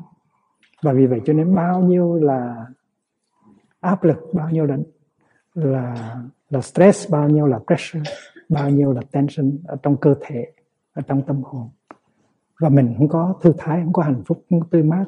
Và 0.81 0.93
vì 0.93 1.05
vậy 1.05 1.21
cho 1.25 1.33
nên 1.33 1.55
bao 1.55 1.81
nhiêu 1.81 2.15
là 2.15 2.65
áp 3.79 4.03
lực, 4.03 4.17
bao 4.33 4.49
nhiêu 4.49 4.65
là 4.65 4.77
là 5.53 6.15
là 6.49 6.61
stress, 6.61 7.11
bao 7.11 7.29
nhiêu 7.29 7.45
là 7.45 7.59
pressure, 7.67 8.11
bao 8.49 8.69
nhiêu 8.69 8.93
là 8.93 9.01
tension 9.11 9.57
ở 9.67 9.77
trong 9.83 9.97
cơ 9.97 10.15
thể, 10.21 10.51
ở 10.93 11.01
trong 11.01 11.21
tâm 11.21 11.41
hồn. 11.43 11.69
Và 12.59 12.69
mình 12.69 12.93
không 12.97 13.07
có 13.07 13.35
thư 13.41 13.53
thái, 13.57 13.81
không 13.83 13.93
có 13.93 14.03
hạnh 14.03 14.23
phúc, 14.25 14.43
không 14.49 14.59
có 14.59 14.67
tươi 14.71 14.83
mát. 14.83 15.05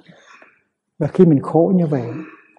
Và 0.97 1.07
khi 1.07 1.25
mình 1.25 1.39
khổ 1.39 1.71
như 1.75 1.87
vậy, 1.87 2.07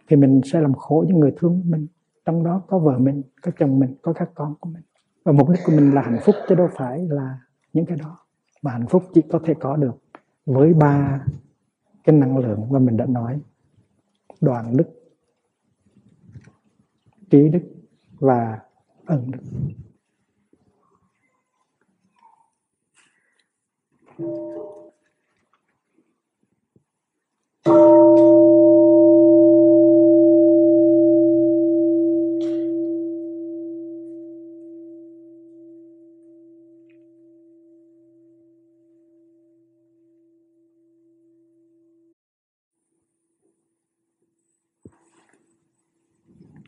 thì 0.09 0.17
mình 0.17 0.41
sẽ 0.53 0.61
làm 0.61 0.75
khổ 0.75 1.05
những 1.09 1.19
người 1.19 1.33
thương 1.37 1.63
mình 1.67 1.87
trong 2.25 2.45
đó 2.45 2.63
có 2.69 2.79
vợ 2.79 2.99
mình, 2.99 3.23
có 3.43 3.51
chồng 3.59 3.79
mình, 3.79 3.97
có 4.03 4.13
các 4.13 4.31
con 4.35 4.55
của 4.61 4.71
mình. 4.71 4.83
Và 5.25 5.33
mục 5.33 5.49
đích 5.49 5.61
của 5.65 5.73
mình 5.73 5.95
là 5.95 6.03
hạnh 6.03 6.19
phúc 6.25 6.35
chứ 6.49 6.55
đâu 6.55 6.69
phải 6.77 7.09
là 7.09 7.39
những 7.73 7.87
cái 7.87 7.97
đó. 7.97 8.19
Mà 8.63 8.71
hạnh 8.71 8.87
phúc 8.87 9.03
chỉ 9.15 9.23
có 9.31 9.41
thể 9.45 9.55
có 9.61 9.77
được 9.77 10.03
với 10.47 10.75
ba 10.75 11.25
cái 12.05 12.17
năng 12.17 12.39
lượng 12.39 12.67
mà 12.71 12.79
mình 12.79 12.97
đã 12.97 13.07
nói. 13.07 13.41
Đoàn 14.41 14.77
đức, 14.77 14.87
trí 17.31 17.49
đức 17.49 17.63
và 18.21 18.61
ân 19.07 19.31
đức. 19.31 19.41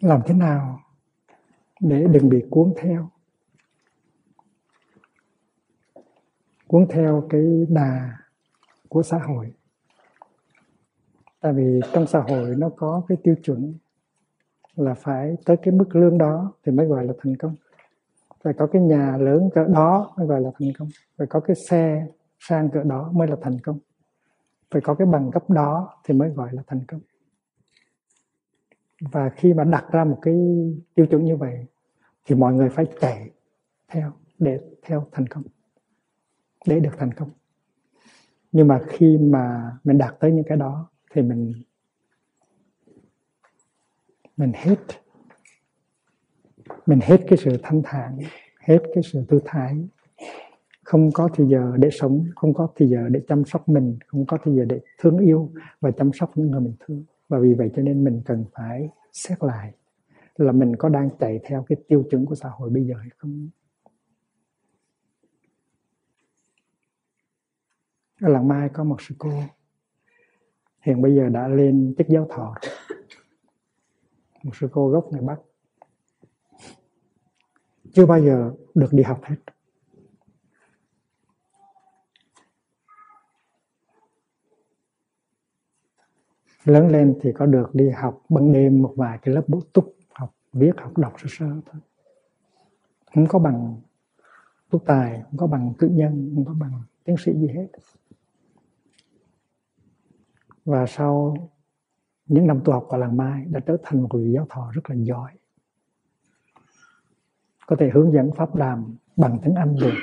Làm 0.04 0.20
thế 0.26 0.34
nào 0.34 0.80
để 1.80 2.06
đừng 2.10 2.28
bị 2.28 2.44
cuốn 2.50 2.74
theo? 2.76 3.08
Cuốn 6.66 6.86
theo 6.90 7.26
cái 7.30 7.66
đà 7.68 8.18
của 8.88 9.02
xã 9.02 9.18
hội. 9.18 9.52
Tại 11.40 11.52
vì 11.52 11.80
trong 11.92 12.06
xã 12.06 12.20
hội 12.20 12.54
nó 12.58 12.68
có 12.76 13.02
cái 13.08 13.18
tiêu 13.22 13.34
chuẩn 13.42 13.74
là 14.76 14.94
phải 14.94 15.36
tới 15.44 15.56
cái 15.62 15.74
mức 15.74 15.96
lương 15.96 16.18
đó 16.18 16.52
thì 16.64 16.72
mới 16.72 16.86
gọi 16.86 17.04
là 17.04 17.12
thành 17.22 17.36
công. 17.36 17.54
Phải 18.42 18.52
có 18.52 18.66
cái 18.66 18.82
nhà 18.82 19.16
lớn 19.16 19.50
cỡ 19.54 19.64
đó 19.64 20.14
mới 20.16 20.26
gọi 20.26 20.40
là 20.40 20.50
thành 20.58 20.72
công. 20.78 20.88
Phải 21.16 21.26
có 21.26 21.40
cái 21.40 21.56
xe 21.68 22.06
sang 22.38 22.70
cỡ 22.70 22.82
đó 22.82 23.10
mới 23.12 23.28
là 23.28 23.36
thành 23.42 23.60
công. 23.60 23.78
Phải 24.70 24.82
có 24.82 24.94
cái 24.94 25.06
bằng 25.06 25.30
cấp 25.30 25.50
đó 25.50 25.96
thì 26.04 26.14
mới 26.14 26.30
gọi 26.30 26.48
là 26.52 26.62
thành 26.66 26.80
công 26.88 27.00
và 29.12 29.28
khi 29.28 29.54
mà 29.54 29.64
đặt 29.64 29.84
ra 29.92 30.04
một 30.04 30.18
cái 30.22 30.34
tiêu 30.94 31.06
chuẩn 31.06 31.24
như 31.24 31.36
vậy, 31.36 31.66
thì 32.24 32.34
mọi 32.34 32.52
người 32.54 32.68
phải 32.68 32.86
chạy 33.00 33.30
theo 33.88 34.12
để 34.38 34.60
theo 34.82 35.06
thành 35.12 35.26
công, 35.26 35.42
để 36.66 36.80
được 36.80 36.92
thành 36.98 37.14
công. 37.14 37.30
Nhưng 38.52 38.68
mà 38.68 38.80
khi 38.88 39.18
mà 39.18 39.72
mình 39.84 39.98
đạt 39.98 40.20
tới 40.20 40.32
những 40.32 40.44
cái 40.48 40.58
đó, 40.58 40.90
thì 41.12 41.22
mình 41.22 41.52
mình 44.36 44.52
hết 44.54 44.78
mình 46.86 46.98
hết 47.02 47.18
cái 47.28 47.38
sự 47.38 47.56
thanh 47.62 47.82
thản, 47.84 48.18
hết 48.60 48.78
cái 48.94 49.02
sự 49.12 49.24
tư 49.28 49.40
thái. 49.44 49.88
Không 50.84 51.10
có 51.12 51.28
thì 51.34 51.44
giờ 51.44 51.72
để 51.76 51.90
sống, 51.92 52.24
không 52.36 52.54
có 52.54 52.68
thì 52.76 52.86
giờ 52.86 53.08
để 53.10 53.20
chăm 53.28 53.44
sóc 53.44 53.68
mình, 53.68 53.98
không 54.06 54.26
có 54.26 54.38
thì 54.44 54.52
giờ 54.52 54.64
để 54.64 54.80
thương 54.98 55.18
yêu 55.18 55.52
và 55.80 55.90
chăm 55.90 56.12
sóc 56.12 56.30
những 56.34 56.50
người 56.50 56.60
mình 56.60 56.74
thương 56.80 57.04
và 57.34 57.40
vì 57.40 57.54
vậy 57.54 57.70
cho 57.76 57.82
nên 57.82 58.04
mình 58.04 58.22
cần 58.24 58.44
phải 58.52 58.88
xét 59.12 59.42
lại 59.42 59.72
là 60.36 60.52
mình 60.52 60.76
có 60.76 60.88
đang 60.88 61.10
chạy 61.18 61.40
theo 61.44 61.64
cái 61.68 61.76
tiêu 61.88 62.04
chuẩn 62.10 62.26
của 62.26 62.34
xã 62.34 62.48
hội 62.48 62.70
bây 62.70 62.86
giờ 62.86 62.94
hay 62.98 63.08
không. 63.18 63.48
Ở 68.20 68.28
làng 68.28 68.48
mai 68.48 68.68
có 68.68 68.84
một 68.84 68.96
sư 69.00 69.14
cô, 69.18 69.42
hiện 70.80 71.02
bây 71.02 71.14
giờ 71.14 71.28
đã 71.28 71.48
lên 71.48 71.94
chức 71.98 72.08
giáo 72.08 72.26
thọ 72.30 72.54
một 74.42 74.56
sư 74.56 74.68
cô 74.72 74.88
gốc 74.88 75.08
người 75.12 75.22
bắc. 75.22 75.40
Chưa 77.92 78.06
bao 78.06 78.20
giờ 78.20 78.52
được 78.74 78.92
đi 78.92 79.02
học 79.02 79.20
hết. 79.22 79.53
Lớn 86.64 86.88
lên 86.88 87.18
thì 87.22 87.32
có 87.32 87.46
được 87.46 87.74
đi 87.74 87.90
học 87.90 88.22
ban 88.28 88.52
đêm 88.52 88.82
một 88.82 88.94
vài 88.96 89.18
cái 89.22 89.34
lớp 89.34 89.42
bổ 89.48 89.60
túc 89.72 89.94
học 90.12 90.34
viết 90.52 90.72
học 90.78 90.98
đọc 90.98 91.12
sơ 91.18 91.26
sơ 91.28 91.46
thôi. 91.46 91.80
Không 93.14 93.26
có 93.26 93.38
bằng 93.38 93.76
tú 94.70 94.78
tài 94.78 95.22
không 95.22 95.36
có 95.36 95.46
bằng 95.46 95.72
cử 95.78 95.88
nhân 95.88 96.32
không 96.34 96.44
có 96.44 96.54
bằng 96.54 96.82
tiến 97.04 97.16
sĩ 97.16 97.32
gì 97.32 97.48
hết. 97.48 97.66
Và 100.64 100.86
sau 100.86 101.36
những 102.26 102.46
năm 102.46 102.60
tu 102.64 102.72
học 102.72 102.86
ở 102.88 102.98
làng 102.98 103.16
Mai 103.16 103.44
đã 103.44 103.60
trở 103.60 103.76
thành 103.82 104.02
một 104.02 104.08
vị 104.12 104.32
giáo 104.34 104.46
thọ 104.50 104.70
rất 104.74 104.90
là 104.90 104.96
giỏi. 104.96 105.32
Có 107.66 107.76
thể 107.78 107.90
hướng 107.94 108.12
dẫn 108.12 108.30
pháp 108.36 108.54
đàm 108.54 108.96
bằng 109.16 109.38
tiếng 109.44 109.54
Anh 109.54 109.76
được 109.80 109.94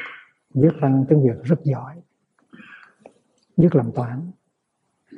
viết 0.53 0.71
văn 0.81 1.05
tiếng 1.09 1.23
Việt 1.23 1.43
rất 1.43 1.59
giỏi 1.63 2.01
biết 3.57 3.75
làm 3.75 3.91
toán 3.91 4.31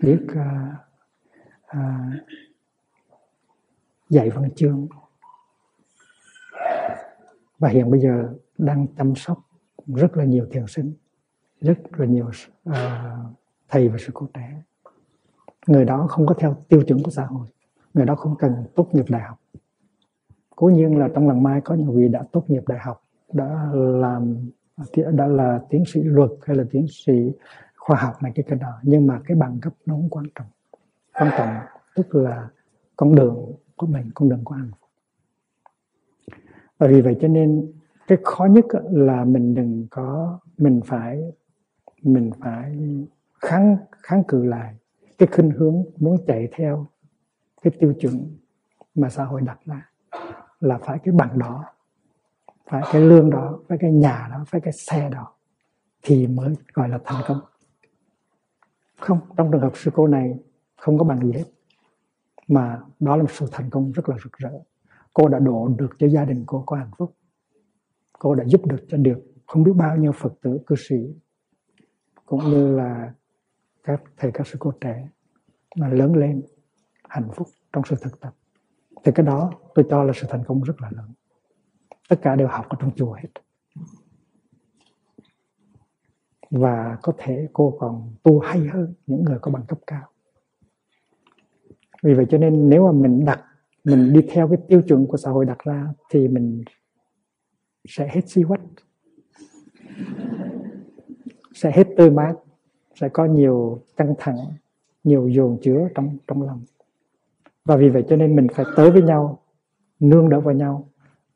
biết 0.02 0.20
uh, 0.32 0.38
à, 0.38 0.78
à, 1.74 2.12
dạy 4.10 4.30
văn 4.30 4.50
chương. 4.56 4.88
Và 7.60 7.70
hiện 7.70 7.92
bây 7.92 8.00
giờ 8.00 8.34
đang 8.58 8.88
chăm 8.98 9.16
sóc 9.16 9.40
rất 9.88 10.18
là 10.18 10.24
nhiều 10.24 10.48
thiền 10.52 10.68
sinh 10.68 10.94
rất 11.62 11.78
là 11.92 12.06
nhiều 12.06 12.32
à, 12.66 13.16
thầy 13.70 13.90
và 13.90 13.98
sư 13.98 14.12
cô 14.14 14.28
trẻ. 14.34 14.62
Người 15.68 15.86
đó 15.86 16.08
không 16.10 16.26
có 16.26 16.36
theo 16.40 16.58
tiêu 16.68 16.84
chuẩn 16.88 17.04
của 17.04 17.12
xã 17.12 17.26
hội 17.26 17.48
người 17.94 18.06
đó 18.06 18.16
không 18.16 18.36
cần 18.36 18.66
tốt 18.76 18.88
nghiệp 18.92 19.06
đại 19.10 19.22
học. 19.22 19.40
Cố 20.56 20.68
nhiên 20.68 20.98
là 20.98 21.10
trong 21.16 21.28
lần 21.28 21.44
mai 21.44 21.62
có 21.62 21.76
những 21.76 21.96
vị 21.96 22.08
đã 22.08 22.24
tốt 22.32 22.44
nghiệp 22.48 22.64
đại 22.68 22.80
học 22.80 23.04
đã 23.34 23.70
làm 23.74 24.50
đã 25.14 25.28
là 25.28 25.62
tiến 25.70 25.84
sĩ 25.86 26.04
luật 26.04 26.30
hay 26.42 26.56
là 26.58 26.64
tiến 26.72 26.86
sĩ 26.90 27.32
khoa 27.76 27.98
học 27.98 28.24
này 28.24 28.32
cái 28.36 28.44
cái 28.48 28.60
đó 28.60 28.72
nhưng 28.84 29.08
mà 29.08 29.22
cái 29.26 29.38
bằng 29.38 29.60
cấp 29.62 29.74
nó 29.86 29.94
không 29.94 30.10
quan 30.10 30.26
trọng 30.36 30.48
quan 31.14 31.32
trọng, 31.38 31.56
tức 31.96 32.16
là 32.16 32.50
con 32.96 33.16
đường 33.16 33.54
của 33.76 33.88
mình, 33.88 34.12
con 34.16 34.30
đường 34.30 34.44
của 34.44 34.56
hạnh 34.56 34.72
phúc. 34.72 34.90
Và 36.78 36.88
vì 36.88 37.02
vậy 37.02 37.18
cho 37.22 37.28
nên 37.28 37.72
cái 38.08 38.18
khó 38.24 38.46
nhất 38.46 38.66
là 38.92 39.26
mình 39.26 39.56
đừng 39.56 39.88
có, 39.92 40.40
mình 40.58 40.82
phải 40.86 41.34
mình 42.02 42.32
phải 42.40 42.78
kháng 43.40 43.78
kháng 43.92 44.24
cự 44.28 44.46
lại 44.46 44.76
cái 45.18 45.28
khinh 45.32 45.52
hướng 45.52 45.84
muốn 45.98 46.18
chạy 46.28 46.48
theo 46.52 46.88
cái 47.62 47.74
tiêu 47.80 47.94
chuẩn 48.00 48.38
mà 48.96 49.10
xã 49.10 49.24
hội 49.24 49.42
đặt 49.42 49.60
ra, 49.66 49.90
là 50.60 50.78
phải 50.78 51.00
cái 51.04 51.14
bằng 51.14 51.40
đó, 51.40 51.66
phải 52.66 52.82
cái 52.92 53.02
lương 53.02 53.30
đó, 53.30 53.60
phải 53.68 53.78
cái 53.78 53.92
nhà 53.92 54.28
đó, 54.32 54.44
phải 54.48 54.62
cái 54.62 54.74
xe 54.74 55.10
đó 55.10 55.34
thì 56.02 56.28
mới 56.28 56.56
gọi 56.74 56.90
là 56.90 57.00
thành 57.06 57.24
công. 57.28 57.40
Không, 59.00 59.20
trong 59.38 59.52
trường 59.52 59.62
hợp 59.62 59.72
sư 59.76 59.92
cô 59.94 60.08
này 60.08 60.40
không 60.84 60.98
có 60.98 61.04
bằng 61.06 61.26
gì 61.26 61.32
hết. 61.34 61.46
Mà 62.48 62.82
đó 63.00 63.16
là 63.16 63.24
một 63.24 63.32
sự 63.32 63.46
thành 63.52 63.70
công 63.70 63.92
rất 63.92 64.10
là 64.10 64.18
rực 64.24 64.34
rỡ. 64.38 64.52
Cô 65.14 65.28
đã 65.28 65.40
độ 65.40 65.68
được 65.68 65.90
cho 66.00 66.08
gia 66.08 66.26
đình 66.26 66.44
cô 66.48 66.64
có 66.66 66.76
hạnh 66.76 66.92
phúc. 66.98 67.16
Cô 68.20 68.36
đã 68.36 68.44
giúp 68.46 68.66
được 68.66 68.86
cho 68.88 68.98
được 68.98 69.22
không 69.48 69.64
biết 69.64 69.72
bao 69.76 69.98
nhiêu 69.98 70.12
phật 70.12 70.34
tử, 70.42 70.60
cư 70.68 70.76
sĩ, 70.78 71.16
cũng 72.26 72.40
như 72.40 72.76
là 72.76 73.14
các 73.84 74.04
thầy, 74.18 74.32
các 74.32 74.48
sư 74.48 74.58
cô 74.60 74.72
trẻ 74.82 75.08
mà 75.76 75.90
lớn 75.90 76.16
lên 76.16 76.42
hạnh 77.10 77.30
phúc 77.34 77.48
trong 77.74 77.84
sự 77.90 77.96
thực 78.02 78.20
tập. 78.20 78.34
Thì 79.04 79.12
cái 79.16 79.26
đó 79.26 79.52
tôi 79.76 79.86
cho 79.90 80.04
là 80.04 80.14
sự 80.16 80.28
thành 80.30 80.44
công 80.48 80.62
rất 80.64 80.82
là 80.82 80.90
lớn. 80.92 81.12
Tất 82.10 82.20
cả 82.22 82.36
đều 82.36 82.48
học 82.48 82.66
ở 82.70 82.78
trong 82.80 82.96
chùa 82.96 83.14
hết. 83.14 83.30
Và 86.50 86.98
có 87.02 87.14
thể 87.18 87.48
cô 87.54 87.78
còn 87.80 88.14
tu 88.24 88.40
hay 88.40 88.68
hơn 88.68 88.94
những 89.08 89.24
người 89.24 89.40
có 89.42 89.52
bằng 89.52 89.66
cấp 89.68 89.80
cao 89.88 90.13
vì 92.04 92.14
vậy 92.14 92.26
cho 92.30 92.38
nên 92.38 92.70
nếu 92.70 92.86
mà 92.86 92.92
mình 92.92 93.26
đặt, 93.26 93.44
mình 93.84 94.14
đi 94.14 94.22
theo 94.30 94.48
cái 94.48 94.58
tiêu 94.68 94.82
chuẩn 94.82 95.08
của 95.08 95.18
xã 95.18 95.30
hội 95.30 95.46
đặt 95.46 95.58
ra 95.64 95.88
thì 96.10 96.28
mình 96.28 96.64
sẽ 97.88 98.08
hết 98.12 98.22
si 98.30 98.44
quách 98.48 98.62
sẽ 101.54 101.72
hết 101.72 101.88
tươi 101.98 102.10
mát 102.10 102.34
sẽ 102.96 103.10
có 103.10 103.26
nhiều 103.26 103.82
căng 103.98 104.14
thẳng, 104.18 104.38
nhiều 105.04 105.28
dồn 105.28 105.58
chứa 105.62 105.88
trong 105.96 106.18
trong 106.28 106.42
lòng. 106.42 106.62
Và 107.66 107.76
vì 107.78 107.90
vậy 107.90 108.04
cho 108.10 108.16
nên 108.16 108.36
mình 108.36 108.48
phải 108.54 108.66
tới 108.76 108.92
với 108.92 109.02
nhau, 109.02 109.40
nương 110.00 110.30
đỡ 110.30 110.40
vào 110.40 110.54
nhau 110.54 110.90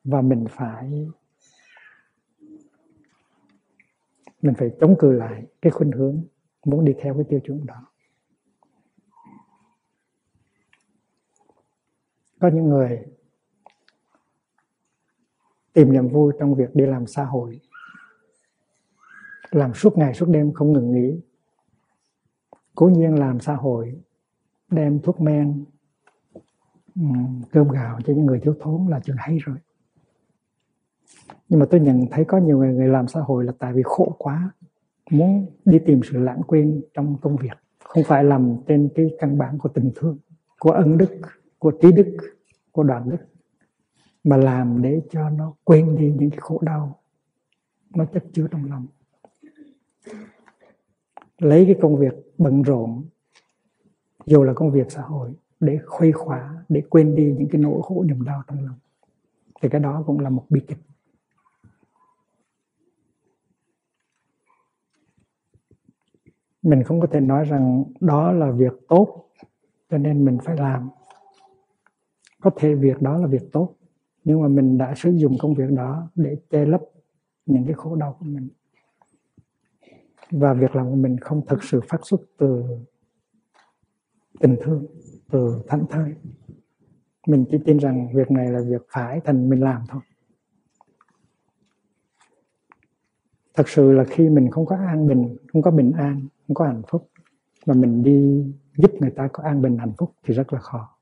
và 0.04 0.22
mình 0.22 0.46
phải 0.50 1.08
mình 4.42 4.54
phải 4.58 4.70
chống 4.80 4.96
cự 5.00 5.12
lại 5.12 5.44
cái 5.62 5.72
khuynh 5.72 5.92
hướng 5.92 6.22
muốn 6.66 6.86
đi 6.86 6.94
theo 7.02 7.14
cái 7.14 7.24
tiêu 7.30 7.40
chuẩn 7.40 7.66
đó. 7.66 7.92
Có 12.40 12.48
những 12.48 12.70
người 12.70 13.06
tìm 15.74 15.94
niềm 15.94 16.08
vui 16.08 16.34
trong 16.40 16.56
việc 16.56 16.76
đi 16.76 16.86
làm 16.86 17.08
xã 17.08 17.24
hội 17.24 17.60
làm 19.52 19.74
suốt 19.74 19.98
ngày 19.98 20.14
suốt 20.14 20.30
đêm 20.30 20.54
không 20.54 20.74
ngừng 20.74 20.92
nghỉ 20.92 21.22
cố 22.76 22.90
nhiên 22.90 23.16
làm 23.16 23.40
xã 23.40 23.56
hội 23.56 24.02
đem 24.70 25.00
thuốc 25.02 25.22
men 25.22 25.66
cơm 27.52 27.70
gạo 27.70 28.00
cho 28.06 28.14
những 28.14 28.26
người 28.26 28.40
thiếu 28.40 28.56
thốn 28.60 28.88
là 28.90 29.00
chuyện 29.00 29.16
hay 29.20 29.38
rồi. 29.38 29.58
Nhưng 31.50 31.60
mà 31.60 31.66
tôi 31.72 31.80
nhận 31.80 32.06
thấy 32.12 32.26
có 32.26 32.38
nhiều 32.38 32.58
người, 32.58 32.74
người 32.74 32.88
làm 32.88 33.08
xã 33.08 33.20
hội 33.20 33.46
là 33.46 33.54
tại 33.60 33.74
vì 33.74 33.82
khổ 33.86 34.16
quá 34.18 34.52
muốn 35.12 35.46
đi 35.66 35.80
tìm 35.86 36.02
sự 36.04 36.18
lãng 36.18 36.42
quên 36.48 36.82
trong 36.94 37.18
công 37.22 37.36
việc 37.36 37.58
không 37.84 38.04
phải 38.04 38.24
làm 38.24 38.56
trên 38.68 38.90
cái 38.96 39.16
căn 39.20 39.38
bản 39.38 39.58
của 39.58 39.70
tình 39.70 39.92
thương 39.96 40.18
của 40.60 40.72
ân 40.72 40.98
đức 40.98 41.20
của 41.60 41.72
trí 41.82 41.92
đức 41.92 42.18
của 42.72 42.84
đạo 42.84 43.04
đức, 43.06 43.18
mà 44.24 44.38
làm 44.38 44.82
để 44.82 45.02
cho 45.10 45.30
nó 45.30 45.54
quên 45.64 45.98
đi 45.98 46.14
những 46.20 46.30
cái 46.30 46.40
khổ 46.40 46.60
đau 46.62 47.00
nó 47.96 48.06
chất 48.06 48.24
chứa 48.34 48.48
trong 48.52 48.70
lòng. 48.70 48.88
Lấy 51.38 51.66
cái 51.66 51.76
công 51.82 51.98
việc 51.98 52.14
bận 52.38 52.62
rộn, 52.62 53.06
dù 54.26 54.44
là 54.44 54.54
công 54.54 54.72
việc 54.72 54.92
xã 54.92 55.02
hội, 55.02 55.34
để 55.60 55.80
khuây 55.86 56.12
khỏa, 56.12 56.64
để 56.70 56.82
quên 56.90 57.16
đi 57.16 57.36
những 57.38 57.50
cái 57.52 57.62
nỗi 57.62 57.82
khổ 57.84 58.04
niềm 58.04 58.24
đau 58.24 58.44
trong 58.48 58.66
lòng. 58.66 58.80
Thì 59.62 59.70
cái 59.70 59.82
đó 59.82 60.04
cũng 60.06 60.20
là 60.20 60.30
một 60.30 60.46
bi 60.50 60.62
kịch. 60.68 60.78
Mình 66.62 66.84
không 66.84 67.02
có 67.02 67.08
thể 67.12 67.20
nói 67.20 67.46
rằng 67.46 67.84
đó 68.00 68.32
là 68.32 68.52
việc 68.52 68.74
tốt, 68.88 69.30
cho 69.90 69.98
nên 69.98 70.26
mình 70.26 70.38
phải 70.44 70.58
làm 70.58 70.90
có 72.42 72.52
thể 72.56 72.76
việc 72.76 73.02
đó 73.02 73.18
là 73.18 73.28
việc 73.28 73.52
tốt, 73.52 73.76
nhưng 74.24 74.42
mà 74.42 74.48
mình 74.48 74.78
đã 74.78 74.94
sử 74.96 75.12
dụng 75.12 75.38
công 75.40 75.54
việc 75.54 75.72
đó 75.72 76.10
để 76.16 76.38
che 76.50 76.66
lấp 76.66 76.82
những 77.46 77.66
cái 77.66 77.74
khổ 77.74 77.96
đau 77.96 78.18
của 78.20 78.26
mình. 78.26 78.50
Và 80.32 80.54
việc 80.54 80.76
làm 80.76 80.90
của 80.90 80.96
mình 80.96 81.18
không 81.18 81.46
thực 81.48 81.64
sự 81.64 81.82
phát 81.90 82.00
xuất 82.04 82.22
từ 82.38 82.64
tình 84.40 84.58
thương, 84.62 84.86
từ 85.32 85.62
thánh 85.68 85.86
thơi 85.90 86.16
mình 87.28 87.46
chỉ 87.52 87.58
tin 87.66 87.78
rằng 87.78 88.08
việc 88.14 88.32
này 88.32 88.52
là 88.52 88.60
việc 88.68 88.82
phải 88.90 89.22
thành 89.26 89.50
mình 89.50 89.60
làm 89.60 89.82
thôi. 89.88 90.02
Thật 93.56 93.70
sự 93.70 93.92
là 93.92 94.04
khi 94.04 94.30
mình 94.30 94.52
không 94.52 94.66
có 94.66 94.76
an 94.76 95.08
bình, 95.08 95.38
không 95.54 95.62
có 95.62 95.72
bình 95.72 95.92
an, 95.92 96.28
không 96.48 96.56
có 96.56 96.66
hạnh 96.66 96.82
phúc, 96.88 97.10
mà 97.66 97.74
mình 97.74 98.04
đi 98.04 98.46
giúp 98.78 98.92
người 99.00 99.12
ta 99.12 99.28
có 99.34 99.44
an 99.44 99.62
bình, 99.62 99.78
hạnh 99.78 99.94
phúc 99.98 100.14
thì 100.24 100.34
rất 100.34 100.54
là 100.54 100.60
khó 100.60 100.97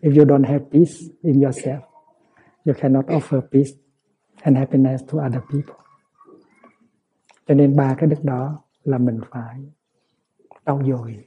if 0.00 0.16
you 0.16 0.24
don't 0.24 0.44
have 0.44 0.70
peace 0.70 1.10
in 1.22 1.40
yourself, 1.40 1.82
you 2.64 2.74
cannot 2.74 3.06
offer 3.06 3.40
peace 3.40 3.72
and 4.42 4.56
happiness 4.56 5.02
to 5.08 5.18
other 5.18 5.40
people. 5.50 5.74
Cho 7.46 7.54
nên 7.54 7.76
ba 7.76 7.94
cái 7.98 8.08
đức 8.08 8.24
đó 8.24 8.62
là 8.84 8.98
mình 8.98 9.20
phải 9.30 9.72
trau 10.66 10.82
dồi. 10.86 11.24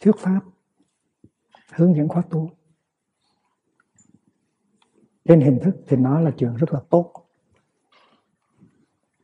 Thuyết 0.00 0.16
pháp, 0.18 0.40
hướng 1.72 1.96
dẫn 1.96 2.08
khóa 2.08 2.22
tu. 2.30 2.50
Trên 5.24 5.40
hình 5.40 5.58
thức 5.62 5.76
thì 5.86 5.96
nó 5.96 6.20
là 6.20 6.30
chuyện 6.38 6.54
rất 6.54 6.72
là 6.72 6.80
tốt. 6.90 7.12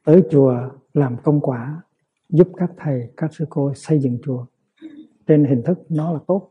Tới 0.04 0.22
chùa 0.30 0.70
làm 0.94 1.16
công 1.24 1.40
quả 1.40 1.82
giúp 2.28 2.48
các 2.56 2.70
thầy, 2.76 3.12
các 3.16 3.34
sư 3.34 3.46
cô 3.50 3.74
xây 3.74 3.98
dựng 3.98 4.18
chùa 4.24 4.46
trên 5.26 5.44
hình 5.44 5.62
thức 5.62 5.78
nó 5.88 6.12
là 6.12 6.18
tốt. 6.26 6.50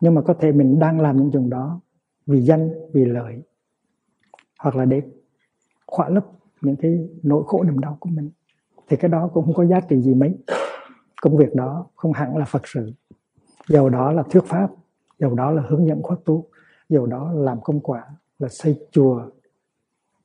Nhưng 0.00 0.14
mà 0.14 0.22
có 0.22 0.34
thể 0.34 0.52
mình 0.52 0.78
đang 0.78 1.00
làm 1.00 1.16
những 1.16 1.30
chuyện 1.32 1.50
đó 1.50 1.80
vì 2.26 2.40
danh, 2.40 2.70
vì 2.92 3.04
lợi, 3.04 3.42
hoặc 4.58 4.76
là 4.76 4.84
để 4.84 5.02
khỏa 5.86 6.08
lấp 6.08 6.26
những 6.60 6.76
cái 6.76 7.08
nỗi 7.22 7.44
khổ 7.46 7.64
niềm 7.64 7.78
đau 7.78 7.96
của 8.00 8.10
mình, 8.10 8.30
thì 8.88 8.96
cái 8.96 9.08
đó 9.08 9.30
cũng 9.34 9.44
không 9.44 9.54
có 9.54 9.66
giá 9.66 9.80
trị 9.80 10.00
gì 10.00 10.14
mấy. 10.14 10.38
Công 11.22 11.36
việc 11.36 11.54
đó 11.54 11.86
không 11.96 12.12
hẳn 12.12 12.36
là 12.36 12.44
phật 12.44 12.62
sự. 12.68 12.92
Dầu 13.68 13.88
đó 13.88 14.12
là 14.12 14.22
thuyết 14.22 14.44
pháp, 14.44 14.70
dầu 15.18 15.34
đó 15.34 15.50
là 15.50 15.62
hướng 15.68 15.86
dẫn 15.86 16.02
khóa 16.02 16.16
tu 16.24 16.46
dầu 16.88 17.06
đó 17.06 17.32
là 17.32 17.40
làm 17.42 17.60
công 17.60 17.80
quả, 17.80 18.04
là 18.38 18.48
xây 18.48 18.86
chùa 18.90 19.30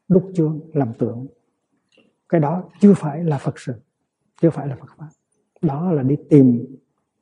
đúc 0.07 0.31
chuông 0.33 0.59
làm 0.73 0.93
tượng, 0.93 1.27
cái 2.29 2.41
đó 2.41 2.63
chưa 2.79 2.93
phải 2.93 3.23
là 3.23 3.37
phật 3.37 3.59
sự 3.59 3.73
chứ 4.41 4.49
phải 4.49 4.67
là 4.67 4.75
phật 4.75 4.89
pháp. 4.97 5.09
Đó 5.61 5.91
là 5.91 6.03
đi 6.03 6.15
tìm 6.29 6.75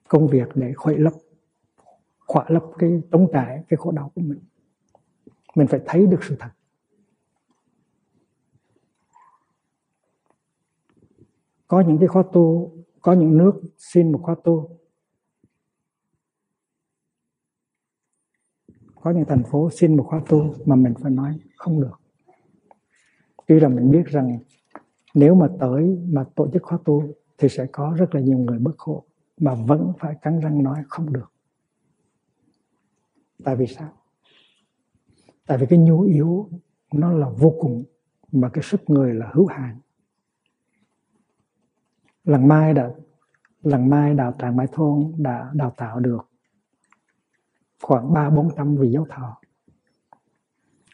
công 0.08 0.28
việc 0.28 0.48
để 0.56 0.74
khuấy 0.74 0.98
lấp, 0.98 1.14
khỏa 2.20 2.46
lấp 2.50 2.64
cái 2.78 3.02
trống 3.12 3.28
trải, 3.34 3.64
cái 3.70 3.78
khổ 3.78 3.92
đau 3.92 4.12
của 4.16 4.22
mình. 4.22 4.40
Mình 5.56 5.68
phải 5.68 5.80
thấy 5.86 6.08
được 6.08 6.24
sự 6.24 6.36
thật. 6.40 6.50
Có 11.68 11.82
những 11.82 11.98
cái 11.98 12.08
khóa 12.08 12.24
tu, 12.34 12.74
có 13.02 13.14
những 13.14 13.38
nước 13.38 13.62
xin 13.78 14.12
một 14.12 14.20
khóa 14.24 14.36
tu. 14.44 14.80
Có 19.02 19.12
những 19.12 19.26
thành 19.28 19.44
phố 19.44 19.70
xin 19.70 19.98
một 19.98 20.06
khóa 20.10 20.22
tu 20.30 20.54
mà 20.66 20.76
mình 20.76 20.94
phải 21.02 21.12
nói 21.12 21.40
không 21.56 21.82
được. 21.82 22.02
Tuy 23.48 23.60
là 23.60 23.70
mình 23.70 23.92
biết 23.92 24.04
rằng 24.06 24.40
nếu 25.14 25.36
mà 25.36 25.48
tới 25.60 25.98
mà 26.08 26.26
tổ 26.36 26.48
chức 26.54 26.64
khóa 26.64 26.78
tu 26.86 27.04
thì 27.38 27.50
sẽ 27.50 27.66
có 27.72 27.96
rất 27.98 28.16
là 28.16 28.22
nhiều 28.22 28.38
người 28.38 28.60
bức 28.60 28.78
khổ 28.78 29.04
mà 29.38 29.56
vẫn 29.56 29.94
phải 30.00 30.16
cắn 30.22 30.40
răng 30.40 30.64
nói 30.64 30.84
không 30.88 31.14
được. 31.14 31.32
Tại 33.44 33.56
vì 33.56 33.68
sao? 33.68 33.90
Tại 35.48 35.58
vì 35.58 35.66
cái 35.66 35.80
nhu 35.80 36.02
yếu 36.02 36.50
nó 36.94 37.12
là 37.12 37.30
vô 37.30 37.54
cùng 37.60 37.84
mà 38.32 38.50
cái 38.50 38.64
sức 38.64 38.82
người 38.88 39.14
là 39.14 39.32
hữu 39.34 39.46
hạn. 39.46 39.80
Lần 42.24 42.48
mai 42.48 42.74
đã 42.74 42.92
lần 43.62 43.90
mai 43.90 44.14
đạo 44.14 44.34
tràng 44.40 44.56
mai 44.56 44.68
thôn 44.72 45.14
đã 45.18 45.52
đào 45.54 45.74
tạo 45.78 46.00
được 46.00 46.30
khoảng 47.82 48.14
ba 48.14 48.30
bốn 48.30 48.50
trăm 48.58 48.76
vị 48.76 48.92
giáo 48.92 49.06
thọ. 49.10 49.42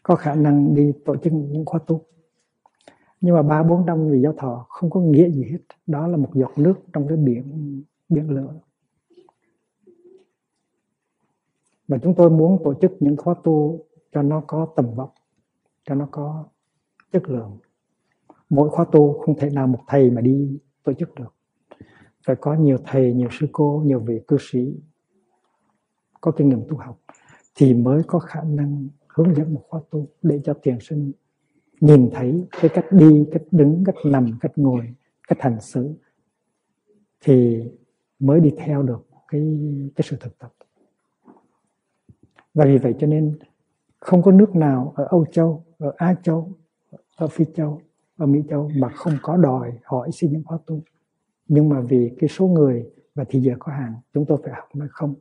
Có 0.03 0.15
khả 0.15 0.36
năng 0.36 0.75
đi 0.75 0.93
tổ 1.05 1.15
chức 1.17 1.34
những 1.34 1.65
khóa 1.65 1.79
tu 1.88 2.05
nhưng 3.21 3.36
mà 3.36 3.43
ba 3.43 3.63
bốn 3.63 3.84
trăm 3.88 4.10
vị 4.10 4.21
giáo 4.21 4.34
thọ, 4.38 4.65
không 4.69 4.89
có 4.89 4.99
nghĩa 4.99 5.29
gì 5.29 5.43
hết. 5.43 5.60
Đó 5.88 6.08
là 6.08 6.17
một 6.17 6.29
giọt 6.34 6.51
nước 6.58 6.73
trong 6.93 7.08
cái 7.08 7.17
biển 7.17 7.84
biển 8.10 8.29
lửa. 8.29 8.53
Và 11.88 11.97
chúng 12.03 12.15
tôi 12.15 12.29
muốn 12.29 12.62
tổ 12.63 12.73
chức 12.73 12.91
những 12.99 13.17
khóa 13.17 13.36
tu 13.43 13.86
cho 14.12 14.21
nó 14.21 14.43
có 14.47 14.67
tầm 14.75 14.86
vóc, 14.95 15.13
cho 15.84 15.95
nó 15.95 16.08
có 16.12 16.45
chất 17.12 17.29
lượng. 17.29 17.58
Mỗi 18.49 18.69
khóa 18.69 18.86
tu 18.91 19.19
không 19.25 19.36
thể 19.39 19.49
nào 19.49 19.67
một 19.67 19.79
thầy 19.88 20.12
mà 20.12 20.21
đi 20.21 20.60
tổ 20.84 20.93
chức 20.93 21.15
được. 21.15 21.34
Phải 22.25 22.36
có 22.36 22.53
nhiều 22.53 22.77
thầy, 22.86 23.13
nhiều 23.13 23.29
sư 23.32 23.47
cô, 23.51 23.84
nhiều 23.86 23.99
vị 23.99 24.21
cư 24.27 24.38
sĩ 24.39 24.75
có 26.21 26.32
kinh 26.32 26.49
nghiệm 26.49 26.67
tu 26.69 26.77
học 26.77 26.99
thì 27.55 27.73
mới 27.73 28.03
có 28.08 28.19
khả 28.19 28.43
năng 28.43 28.88
hướng 29.08 29.36
dẫn 29.36 29.53
một 29.53 29.62
khóa 29.67 29.82
tu 29.89 30.08
để 30.21 30.41
cho 30.43 30.53
tiền 30.53 30.77
sinh 30.82 31.12
nhìn 31.80 32.10
thấy 32.13 32.48
cái 32.62 32.70
cách 32.74 32.86
đi 32.92 33.26
cách 33.32 33.44
đứng 33.52 33.84
cách 33.86 33.96
nằm 34.06 34.38
cách 34.42 34.52
ngồi 34.56 34.94
cách 35.28 35.42
hành 35.42 35.62
xử 35.62 35.94
thì 37.22 37.63
mới 38.20 38.39
đi 38.39 38.52
theo 38.58 38.84
được 38.84 39.08
cái 39.28 39.42
cái 39.96 40.06
sự 40.10 40.18
thực 40.20 40.39
tập 40.39 40.54
và 42.54 42.65
vì 42.65 42.78
vậy 42.78 42.96
cho 43.00 43.08
nên 43.08 43.38
không 44.00 44.22
có 44.22 44.32
nước 44.32 44.56
nào 44.56 44.94
ở 44.96 45.06
Âu 45.10 45.26
Châu, 45.26 45.63
ở 45.78 45.94
Á 45.98 46.15
Châu, 46.24 46.52
ở 47.15 47.28
Phi 47.28 47.46
Châu, 47.56 47.82
ở 48.18 48.26
Mỹ 48.26 48.44
Châu 48.50 48.72
mà 48.80 48.89
không 48.89 49.13
có 49.22 49.38
đòi 49.38 49.74
hỏi 49.84 50.10
xin 50.13 50.32
những 50.32 50.44
khóa 50.44 50.58
tu. 50.65 50.82
Nhưng 51.48 51.70
mà 51.70 51.82
vì 51.82 52.12
cái 52.20 52.30
số 52.30 52.48
người 52.48 52.86
và 53.15 53.24
thì 53.30 53.39
giờ 53.39 53.54
có 53.60 53.72
hàng 53.72 53.94
chúng 54.13 54.26
tôi 54.26 54.38
phải 54.44 54.54
học 54.54 54.76
nói 54.76 54.88
không. 54.92 55.15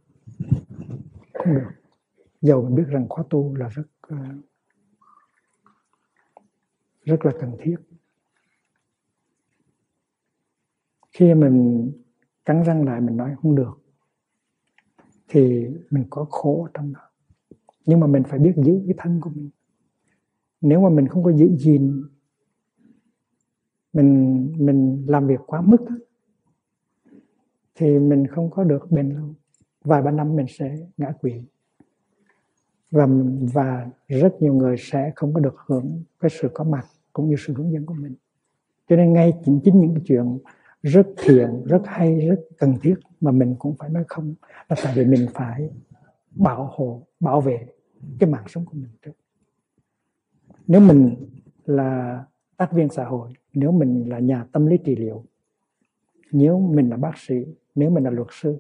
Không 1.35 1.55
được. 1.55 1.71
Dầu 2.41 2.63
mình 2.63 2.75
biết 2.75 2.87
rằng 2.89 3.09
khóa 3.09 3.25
tu 3.31 3.55
là 3.55 3.69
rất 3.69 3.83
ờ, 4.01 4.17
rất 7.09 7.27
là 7.27 7.33
cần 7.41 7.57
thiết. 7.59 7.77
Khi 11.13 11.35
mình 11.35 11.91
cắn 12.45 12.63
răng 12.63 12.85
lại 12.85 13.01
mình 13.01 13.17
nói 13.17 13.35
không 13.43 13.55
được, 13.55 13.81
thì 15.29 15.69
mình 15.91 16.05
có 16.11 16.25
khổ 16.25 16.69
trong 16.75 16.93
đó. 16.93 17.01
Nhưng 17.87 18.01
mà 18.01 18.07
mình 18.07 18.23
phải 18.29 18.39
biết 18.39 18.53
giữ 18.57 18.83
cái 18.87 18.95
thân 18.99 19.21
của 19.21 19.31
mình. 19.31 19.51
Nếu 20.61 20.81
mà 20.81 20.89
mình 20.89 21.09
không 21.09 21.25
có 21.25 21.33
giữ 21.33 21.57
gìn, 21.57 22.05
mình 23.93 24.53
mình 24.59 25.05
làm 25.09 25.27
việc 25.27 25.41
quá 25.47 25.61
mức 25.61 25.87
thì 27.75 27.99
mình 27.99 28.27
không 28.27 28.51
có 28.51 28.65
được 28.65 28.91
bền 28.91 29.11
lâu. 29.11 29.35
Vài 29.85 30.03
ba 30.03 30.11
năm 30.11 30.37
mình 30.37 30.47
sẽ 30.49 30.77
ngã 30.97 31.13
quỵ. 31.21 31.33
Và 32.91 33.09
và 33.55 33.91
rất 34.09 34.37
nhiều 34.41 34.55
người 34.55 34.77
sẽ 34.79 35.13
không 35.17 35.35
có 35.35 35.41
được 35.41 35.55
hưởng 35.67 36.03
cái 36.21 36.31
sự 36.31 36.51
có 36.55 36.65
mặt 36.65 36.87
cũng 37.19 37.29
như 37.29 37.37
sự 37.47 37.55
hướng 37.55 37.73
dẫn 37.73 37.87
của 37.87 37.95
mình. 37.95 38.15
Cho 38.89 38.97
nên 38.97 39.13
ngay 39.13 39.33
chính 39.45 39.61
chính 39.65 39.81
những 39.81 39.95
cái 39.95 40.03
chuyện 40.07 40.39
rất 40.83 41.07
thiện, 41.17 41.65
rất 41.65 41.83
hay, 41.85 42.29
rất 42.29 42.41
cần 42.59 42.75
thiết 42.83 42.95
mà 43.21 43.31
mình 43.31 43.55
cũng 43.59 43.75
phải 43.79 43.91
nói 43.91 44.05
không, 44.09 44.35
là 44.69 44.77
tại 44.83 44.93
vì 44.97 45.05
mình 45.05 45.27
phải 45.35 45.71
bảo 46.31 46.71
hộ, 46.73 47.03
bảo 47.21 47.41
vệ 47.41 47.67
cái 48.19 48.31
mạng 48.31 48.45
sống 48.49 48.65
của 48.65 48.75
mình 48.75 48.91
trước. 49.03 49.13
Nếu 50.67 50.81
mình 50.81 51.17
là 51.67 52.25
tác 52.57 52.73
viên 52.73 52.89
xã 52.89 53.05
hội, 53.05 53.33
nếu 53.55 53.73
mình 53.73 54.09
là 54.09 54.19
nhà 54.19 54.45
tâm 54.53 54.67
lý 54.67 54.79
trị 54.79 54.97
liệu, 54.97 55.25
nếu 56.33 56.61
mình 56.61 56.91
là 56.91 56.97
bác 56.97 57.19
sĩ, 57.19 57.45
nếu 57.75 57.91
mình 57.91 58.05
là 58.05 58.11
luật 58.11 58.29
sư, 58.31 58.57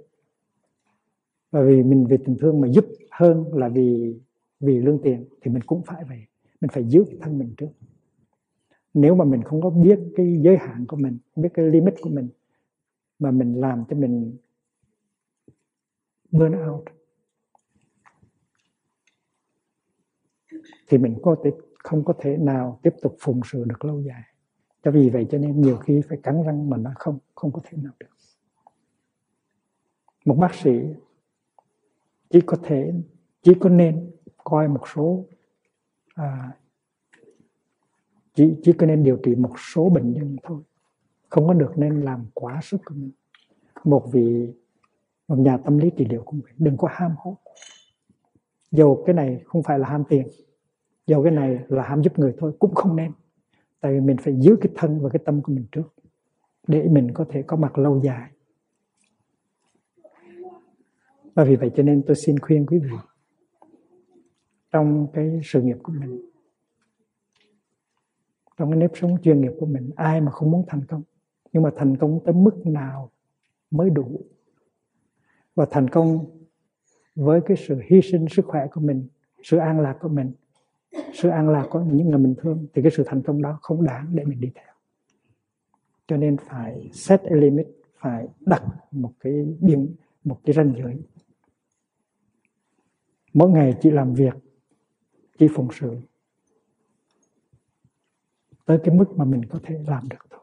và 1.50 1.62
vì 1.62 1.82
mình, 1.82 2.06
vì 2.06 2.16
tình 2.16 2.36
thương 2.40 2.60
mà 2.60 2.68
giúp 2.68 2.86
hơn 3.10 3.54
là 3.54 3.68
vì 3.68 4.20
vì 4.60 4.78
lương 4.78 5.02
tiền, 5.02 5.24
thì 5.42 5.50
mình 5.50 5.62
cũng 5.62 5.82
phải 5.82 6.04
vậy. 6.08 6.18
Mình 6.60 6.68
phải 6.72 6.84
giữ 6.84 7.04
thân 7.20 7.38
mình 7.38 7.54
trước 7.56 7.68
nếu 8.94 9.14
mà 9.14 9.24
mình 9.24 9.42
không 9.42 9.62
có 9.62 9.70
biết 9.70 9.98
cái 10.16 10.40
giới 10.42 10.56
hạn 10.56 10.84
của 10.88 10.96
mình 10.96 11.18
biết 11.36 11.48
cái 11.54 11.66
limit 11.66 11.94
của 12.00 12.10
mình 12.10 12.28
mà 13.18 13.30
mình 13.30 13.60
làm 13.60 13.84
cho 13.88 13.96
mình 13.96 14.36
burn 16.30 16.54
out 16.68 16.84
thì 20.88 20.98
mình 20.98 21.18
có 21.22 21.36
thể 21.44 21.50
không 21.78 22.04
có 22.04 22.14
thể 22.20 22.36
nào 22.36 22.80
tiếp 22.82 22.94
tục 23.02 23.16
phụng 23.20 23.40
sự 23.44 23.64
được 23.64 23.84
lâu 23.84 24.00
dài. 24.00 24.22
Cho 24.82 24.90
vì 24.90 25.10
vậy 25.10 25.26
cho 25.30 25.38
nên 25.38 25.60
nhiều 25.60 25.76
khi 25.76 26.00
phải 26.08 26.18
cắn 26.22 26.42
răng 26.42 26.70
mà 26.70 26.76
nó 26.76 26.90
không 26.94 27.18
không 27.34 27.52
có 27.52 27.60
thể 27.64 27.78
nào 27.82 27.92
được. 28.00 28.06
Một 30.24 30.34
bác 30.34 30.54
sĩ 30.54 30.80
chỉ 32.30 32.40
có 32.46 32.56
thể 32.62 32.92
chỉ 33.42 33.52
có 33.60 33.68
nên 33.68 34.10
coi 34.44 34.68
một 34.68 34.88
số 34.94 35.24
à, 36.14 36.57
chỉ 38.38 38.56
chỉ 38.62 38.72
có 38.72 38.86
nên 38.86 39.04
điều 39.04 39.16
trị 39.16 39.34
một 39.34 39.52
số 39.74 39.88
bệnh 39.88 40.12
nhân 40.12 40.36
thôi. 40.42 40.62
Không 41.28 41.46
có 41.46 41.54
được 41.54 41.72
nên 41.78 42.00
làm 42.00 42.26
quá 42.34 42.60
sức 42.62 42.80
của 42.84 42.94
mình. 42.94 43.10
Một 43.84 44.08
vị 44.12 44.52
một 45.28 45.38
nhà 45.38 45.56
tâm 45.56 45.78
lý 45.78 45.90
trị 45.96 46.06
liệu 46.10 46.22
cũng 46.24 46.40
vậy 46.44 46.52
đừng 46.58 46.76
có 46.76 46.88
ham 46.90 47.14
hố. 47.16 47.36
Dù 48.70 49.04
cái 49.06 49.14
này 49.14 49.42
không 49.44 49.62
phải 49.62 49.78
là 49.78 49.88
ham 49.88 50.04
tiền 50.08 50.28
dù 51.06 51.22
cái 51.22 51.32
này 51.32 51.58
là 51.68 51.82
ham 51.82 52.02
giúp 52.02 52.18
người 52.18 52.34
thôi, 52.38 52.52
cũng 52.58 52.74
không 52.74 52.96
nên. 52.96 53.12
Tại 53.80 53.92
vì 53.92 54.00
mình 54.00 54.16
phải 54.16 54.34
giữ 54.40 54.56
cái 54.60 54.72
thân 54.76 55.00
và 55.00 55.08
cái 55.08 55.20
tâm 55.24 55.42
của 55.42 55.52
mình 55.52 55.64
trước, 55.72 55.94
để 56.66 56.88
mình 56.88 57.10
có 57.14 57.24
thể 57.28 57.42
có 57.42 57.56
mặt 57.56 57.78
lâu 57.78 58.00
dài. 58.04 58.30
Và 61.34 61.44
vì 61.44 61.56
vậy 61.56 61.70
cho 61.76 61.82
nên 61.82 62.02
tôi 62.06 62.16
xin 62.16 62.38
khuyên 62.38 62.66
quý 62.66 62.78
vị, 62.78 62.96
trong 64.72 65.06
cái 65.12 65.40
sự 65.44 65.62
nghiệp 65.62 65.76
của 65.82 65.92
mình 65.92 66.27
trong 68.58 68.70
cái 68.70 68.80
nếp 68.80 68.90
sống 68.94 69.22
chuyên 69.22 69.40
nghiệp 69.40 69.52
của 69.60 69.66
mình, 69.66 69.90
ai 69.96 70.20
mà 70.20 70.30
không 70.30 70.50
muốn 70.50 70.64
thành 70.68 70.84
công. 70.84 71.02
Nhưng 71.52 71.62
mà 71.62 71.70
thành 71.76 71.96
công 71.96 72.20
tới 72.24 72.34
mức 72.34 72.66
nào 72.66 73.10
mới 73.70 73.90
đủ. 73.90 74.20
Và 75.54 75.66
thành 75.70 75.88
công 75.88 76.24
với 77.14 77.40
cái 77.46 77.56
sự 77.56 77.80
hy 77.86 78.00
sinh 78.02 78.26
sức 78.30 78.44
khỏe 78.46 78.66
của 78.72 78.80
mình, 78.80 79.08
sự 79.42 79.56
an 79.56 79.80
lạc 79.80 79.96
của 80.00 80.08
mình, 80.08 80.32
sự 81.14 81.28
an 81.28 81.48
lạc 81.48 81.66
của 81.70 81.80
những 81.80 82.10
người 82.10 82.18
mình 82.18 82.34
thương, 82.38 82.66
thì 82.74 82.82
cái 82.82 82.90
sự 82.96 83.02
thành 83.06 83.22
công 83.22 83.42
đó 83.42 83.58
không 83.62 83.84
đáng 83.84 84.06
để 84.14 84.24
mình 84.24 84.40
đi 84.40 84.50
theo. 84.54 84.74
Cho 86.06 86.16
nên 86.16 86.36
phải 86.36 86.90
set 86.92 87.22
a 87.22 87.36
limit, 87.36 87.66
phải 87.98 88.28
đặt 88.40 88.62
một 88.90 89.12
cái 89.20 89.46
biên 89.60 89.94
một 90.24 90.40
cái 90.44 90.54
ranh 90.54 90.74
giới. 90.78 91.02
Mỗi 93.32 93.50
ngày 93.50 93.74
chỉ 93.80 93.90
làm 93.90 94.14
việc 94.14 94.34
chỉ 95.38 95.48
phụng 95.54 95.68
sự 95.72 95.96
tới 98.68 98.78
cái 98.84 98.94
mức 98.94 99.16
mà 99.16 99.24
mình 99.24 99.44
có 99.44 99.60
thể 99.62 99.78
làm 99.86 100.08
được 100.08 100.26
thôi. 100.30 100.40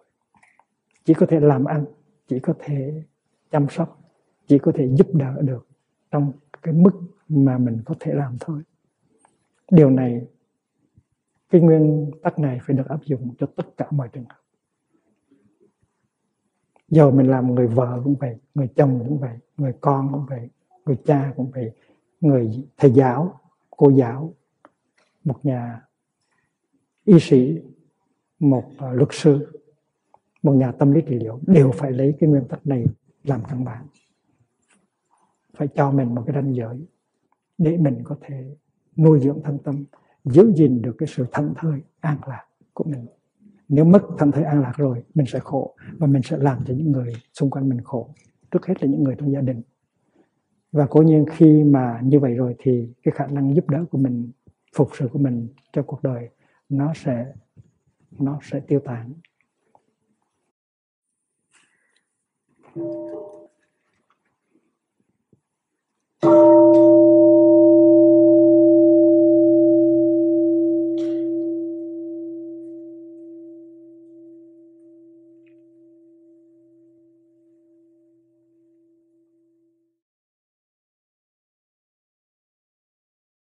Chỉ 1.04 1.14
có 1.14 1.26
thể 1.26 1.40
làm 1.40 1.66
ăn, 1.66 1.86
chỉ 2.28 2.40
có 2.40 2.54
thể 2.60 3.04
chăm 3.52 3.68
sóc, 3.70 4.02
chỉ 4.48 4.58
có 4.60 4.72
thể 4.76 4.90
giúp 4.96 5.08
đỡ 5.14 5.42
được 5.42 5.68
trong 6.12 6.32
cái 6.62 6.74
mức 6.74 6.92
mà 7.30 7.58
mình 7.58 7.82
có 7.86 7.96
thể 8.00 8.14
làm 8.14 8.38
thôi. 8.40 8.62
Điều 9.72 9.90
này, 9.90 10.28
cái 11.50 11.62
nguyên 11.62 12.12
tắc 12.24 12.40
này 12.40 12.60
phải 12.64 12.78
được 12.78 12.88
áp 12.88 13.04
dụng 13.06 13.34
cho 13.40 13.48
tất 13.56 13.78
cả 13.78 13.88
mọi 13.92 14.10
trường 14.14 14.26
hợp. 14.30 14.42
Dầu 16.90 17.12
mình 17.12 17.30
làm 17.30 17.56
người 17.56 17.68
vợ 17.68 18.02
cũng 18.04 18.16
vậy, 18.20 18.38
người 18.56 18.68
chồng 18.76 19.06
cũng 19.08 19.18
vậy, 19.18 19.38
người 19.58 19.74
con 19.82 20.10
cũng 20.12 20.26
vậy, 20.30 20.50
người 20.86 20.98
cha 21.06 21.34
cũng 21.36 21.52
vậy, 21.52 21.72
người 22.22 22.68
thầy 22.78 22.92
giáo, 22.92 23.40
cô 23.70 23.90
giáo, 23.90 24.34
một 25.24 25.46
nhà 25.46 25.82
y 27.06 27.20
sĩ 27.20 27.62
một 28.40 28.64
à, 28.78 28.94
luật 28.94 29.10
sư, 29.12 29.62
một 30.44 30.54
nhà 30.54 30.72
tâm 30.72 30.92
lý 30.92 31.02
trị 31.02 31.16
liệu 31.16 31.40
đều 31.48 31.72
phải 31.72 31.92
lấy 31.92 32.16
cái 32.20 32.30
nguyên 32.30 32.48
tắc 32.48 32.68
này 32.68 32.86
làm 33.24 33.42
căn 33.50 33.66
bản. 33.66 33.86
Phải 35.58 35.68
cho 35.76 35.92
mình 35.92 36.16
một 36.16 36.24
cái 36.26 36.36
ranh 36.36 36.56
giới 36.56 36.88
để 37.58 37.78
mình 37.78 38.02
có 38.04 38.18
thể 38.22 38.56
nuôi 38.98 39.20
dưỡng 39.20 39.44
thân 39.44 39.58
tâm, 39.64 39.86
giữ 40.26 40.54
gìn 40.56 40.82
được 40.82 40.96
cái 40.98 41.08
sự 41.08 41.26
thảnh 41.32 41.54
thơi 41.58 41.82
an 42.00 42.18
lạc 42.28 42.46
của 42.74 42.84
mình. 42.84 43.06
Nếu 43.70 43.86
mất 43.86 44.02
thảnh 44.18 44.32
thơi 44.32 44.44
an 44.44 44.62
lạc 44.62 44.74
rồi, 44.78 45.04
mình 45.16 45.26
sẽ 45.26 45.40
khổ 45.40 45.76
và 45.98 46.08
mình 46.08 46.22
sẽ 46.22 46.38
làm 46.38 46.66
cho 46.66 46.74
những 46.74 46.92
người 46.92 47.14
xung 47.34 47.50
quanh 47.50 47.70
mình 47.70 47.82
khổ, 47.82 48.10
trước 48.52 48.66
hết 48.66 48.84
là 48.84 48.90
những 48.90 49.04
người 49.04 49.16
trong 49.18 49.32
gia 49.32 49.42
đình. 49.42 49.62
Và 50.72 50.88
cố 50.90 51.02
nhiên 51.02 51.26
khi 51.32 51.64
mà 51.64 52.00
như 52.04 52.20
vậy 52.20 52.34
rồi 52.34 52.56
thì 52.60 52.90
cái 53.04 53.12
khả 53.18 53.28
năng 53.28 53.56
giúp 53.56 53.70
đỡ 53.70 53.86
của 53.92 53.98
mình, 53.98 54.32
phục 54.76 54.90
sự 54.94 55.08
của 55.08 55.20
mình 55.20 55.48
cho 55.74 55.84
cuộc 55.84 56.04
đời 56.04 56.30
nó 56.70 56.94
sẽ 56.96 57.34
nó 58.20 58.40
sẽ 58.44 58.60
tiêu 58.68 58.80
tán. 58.86 59.14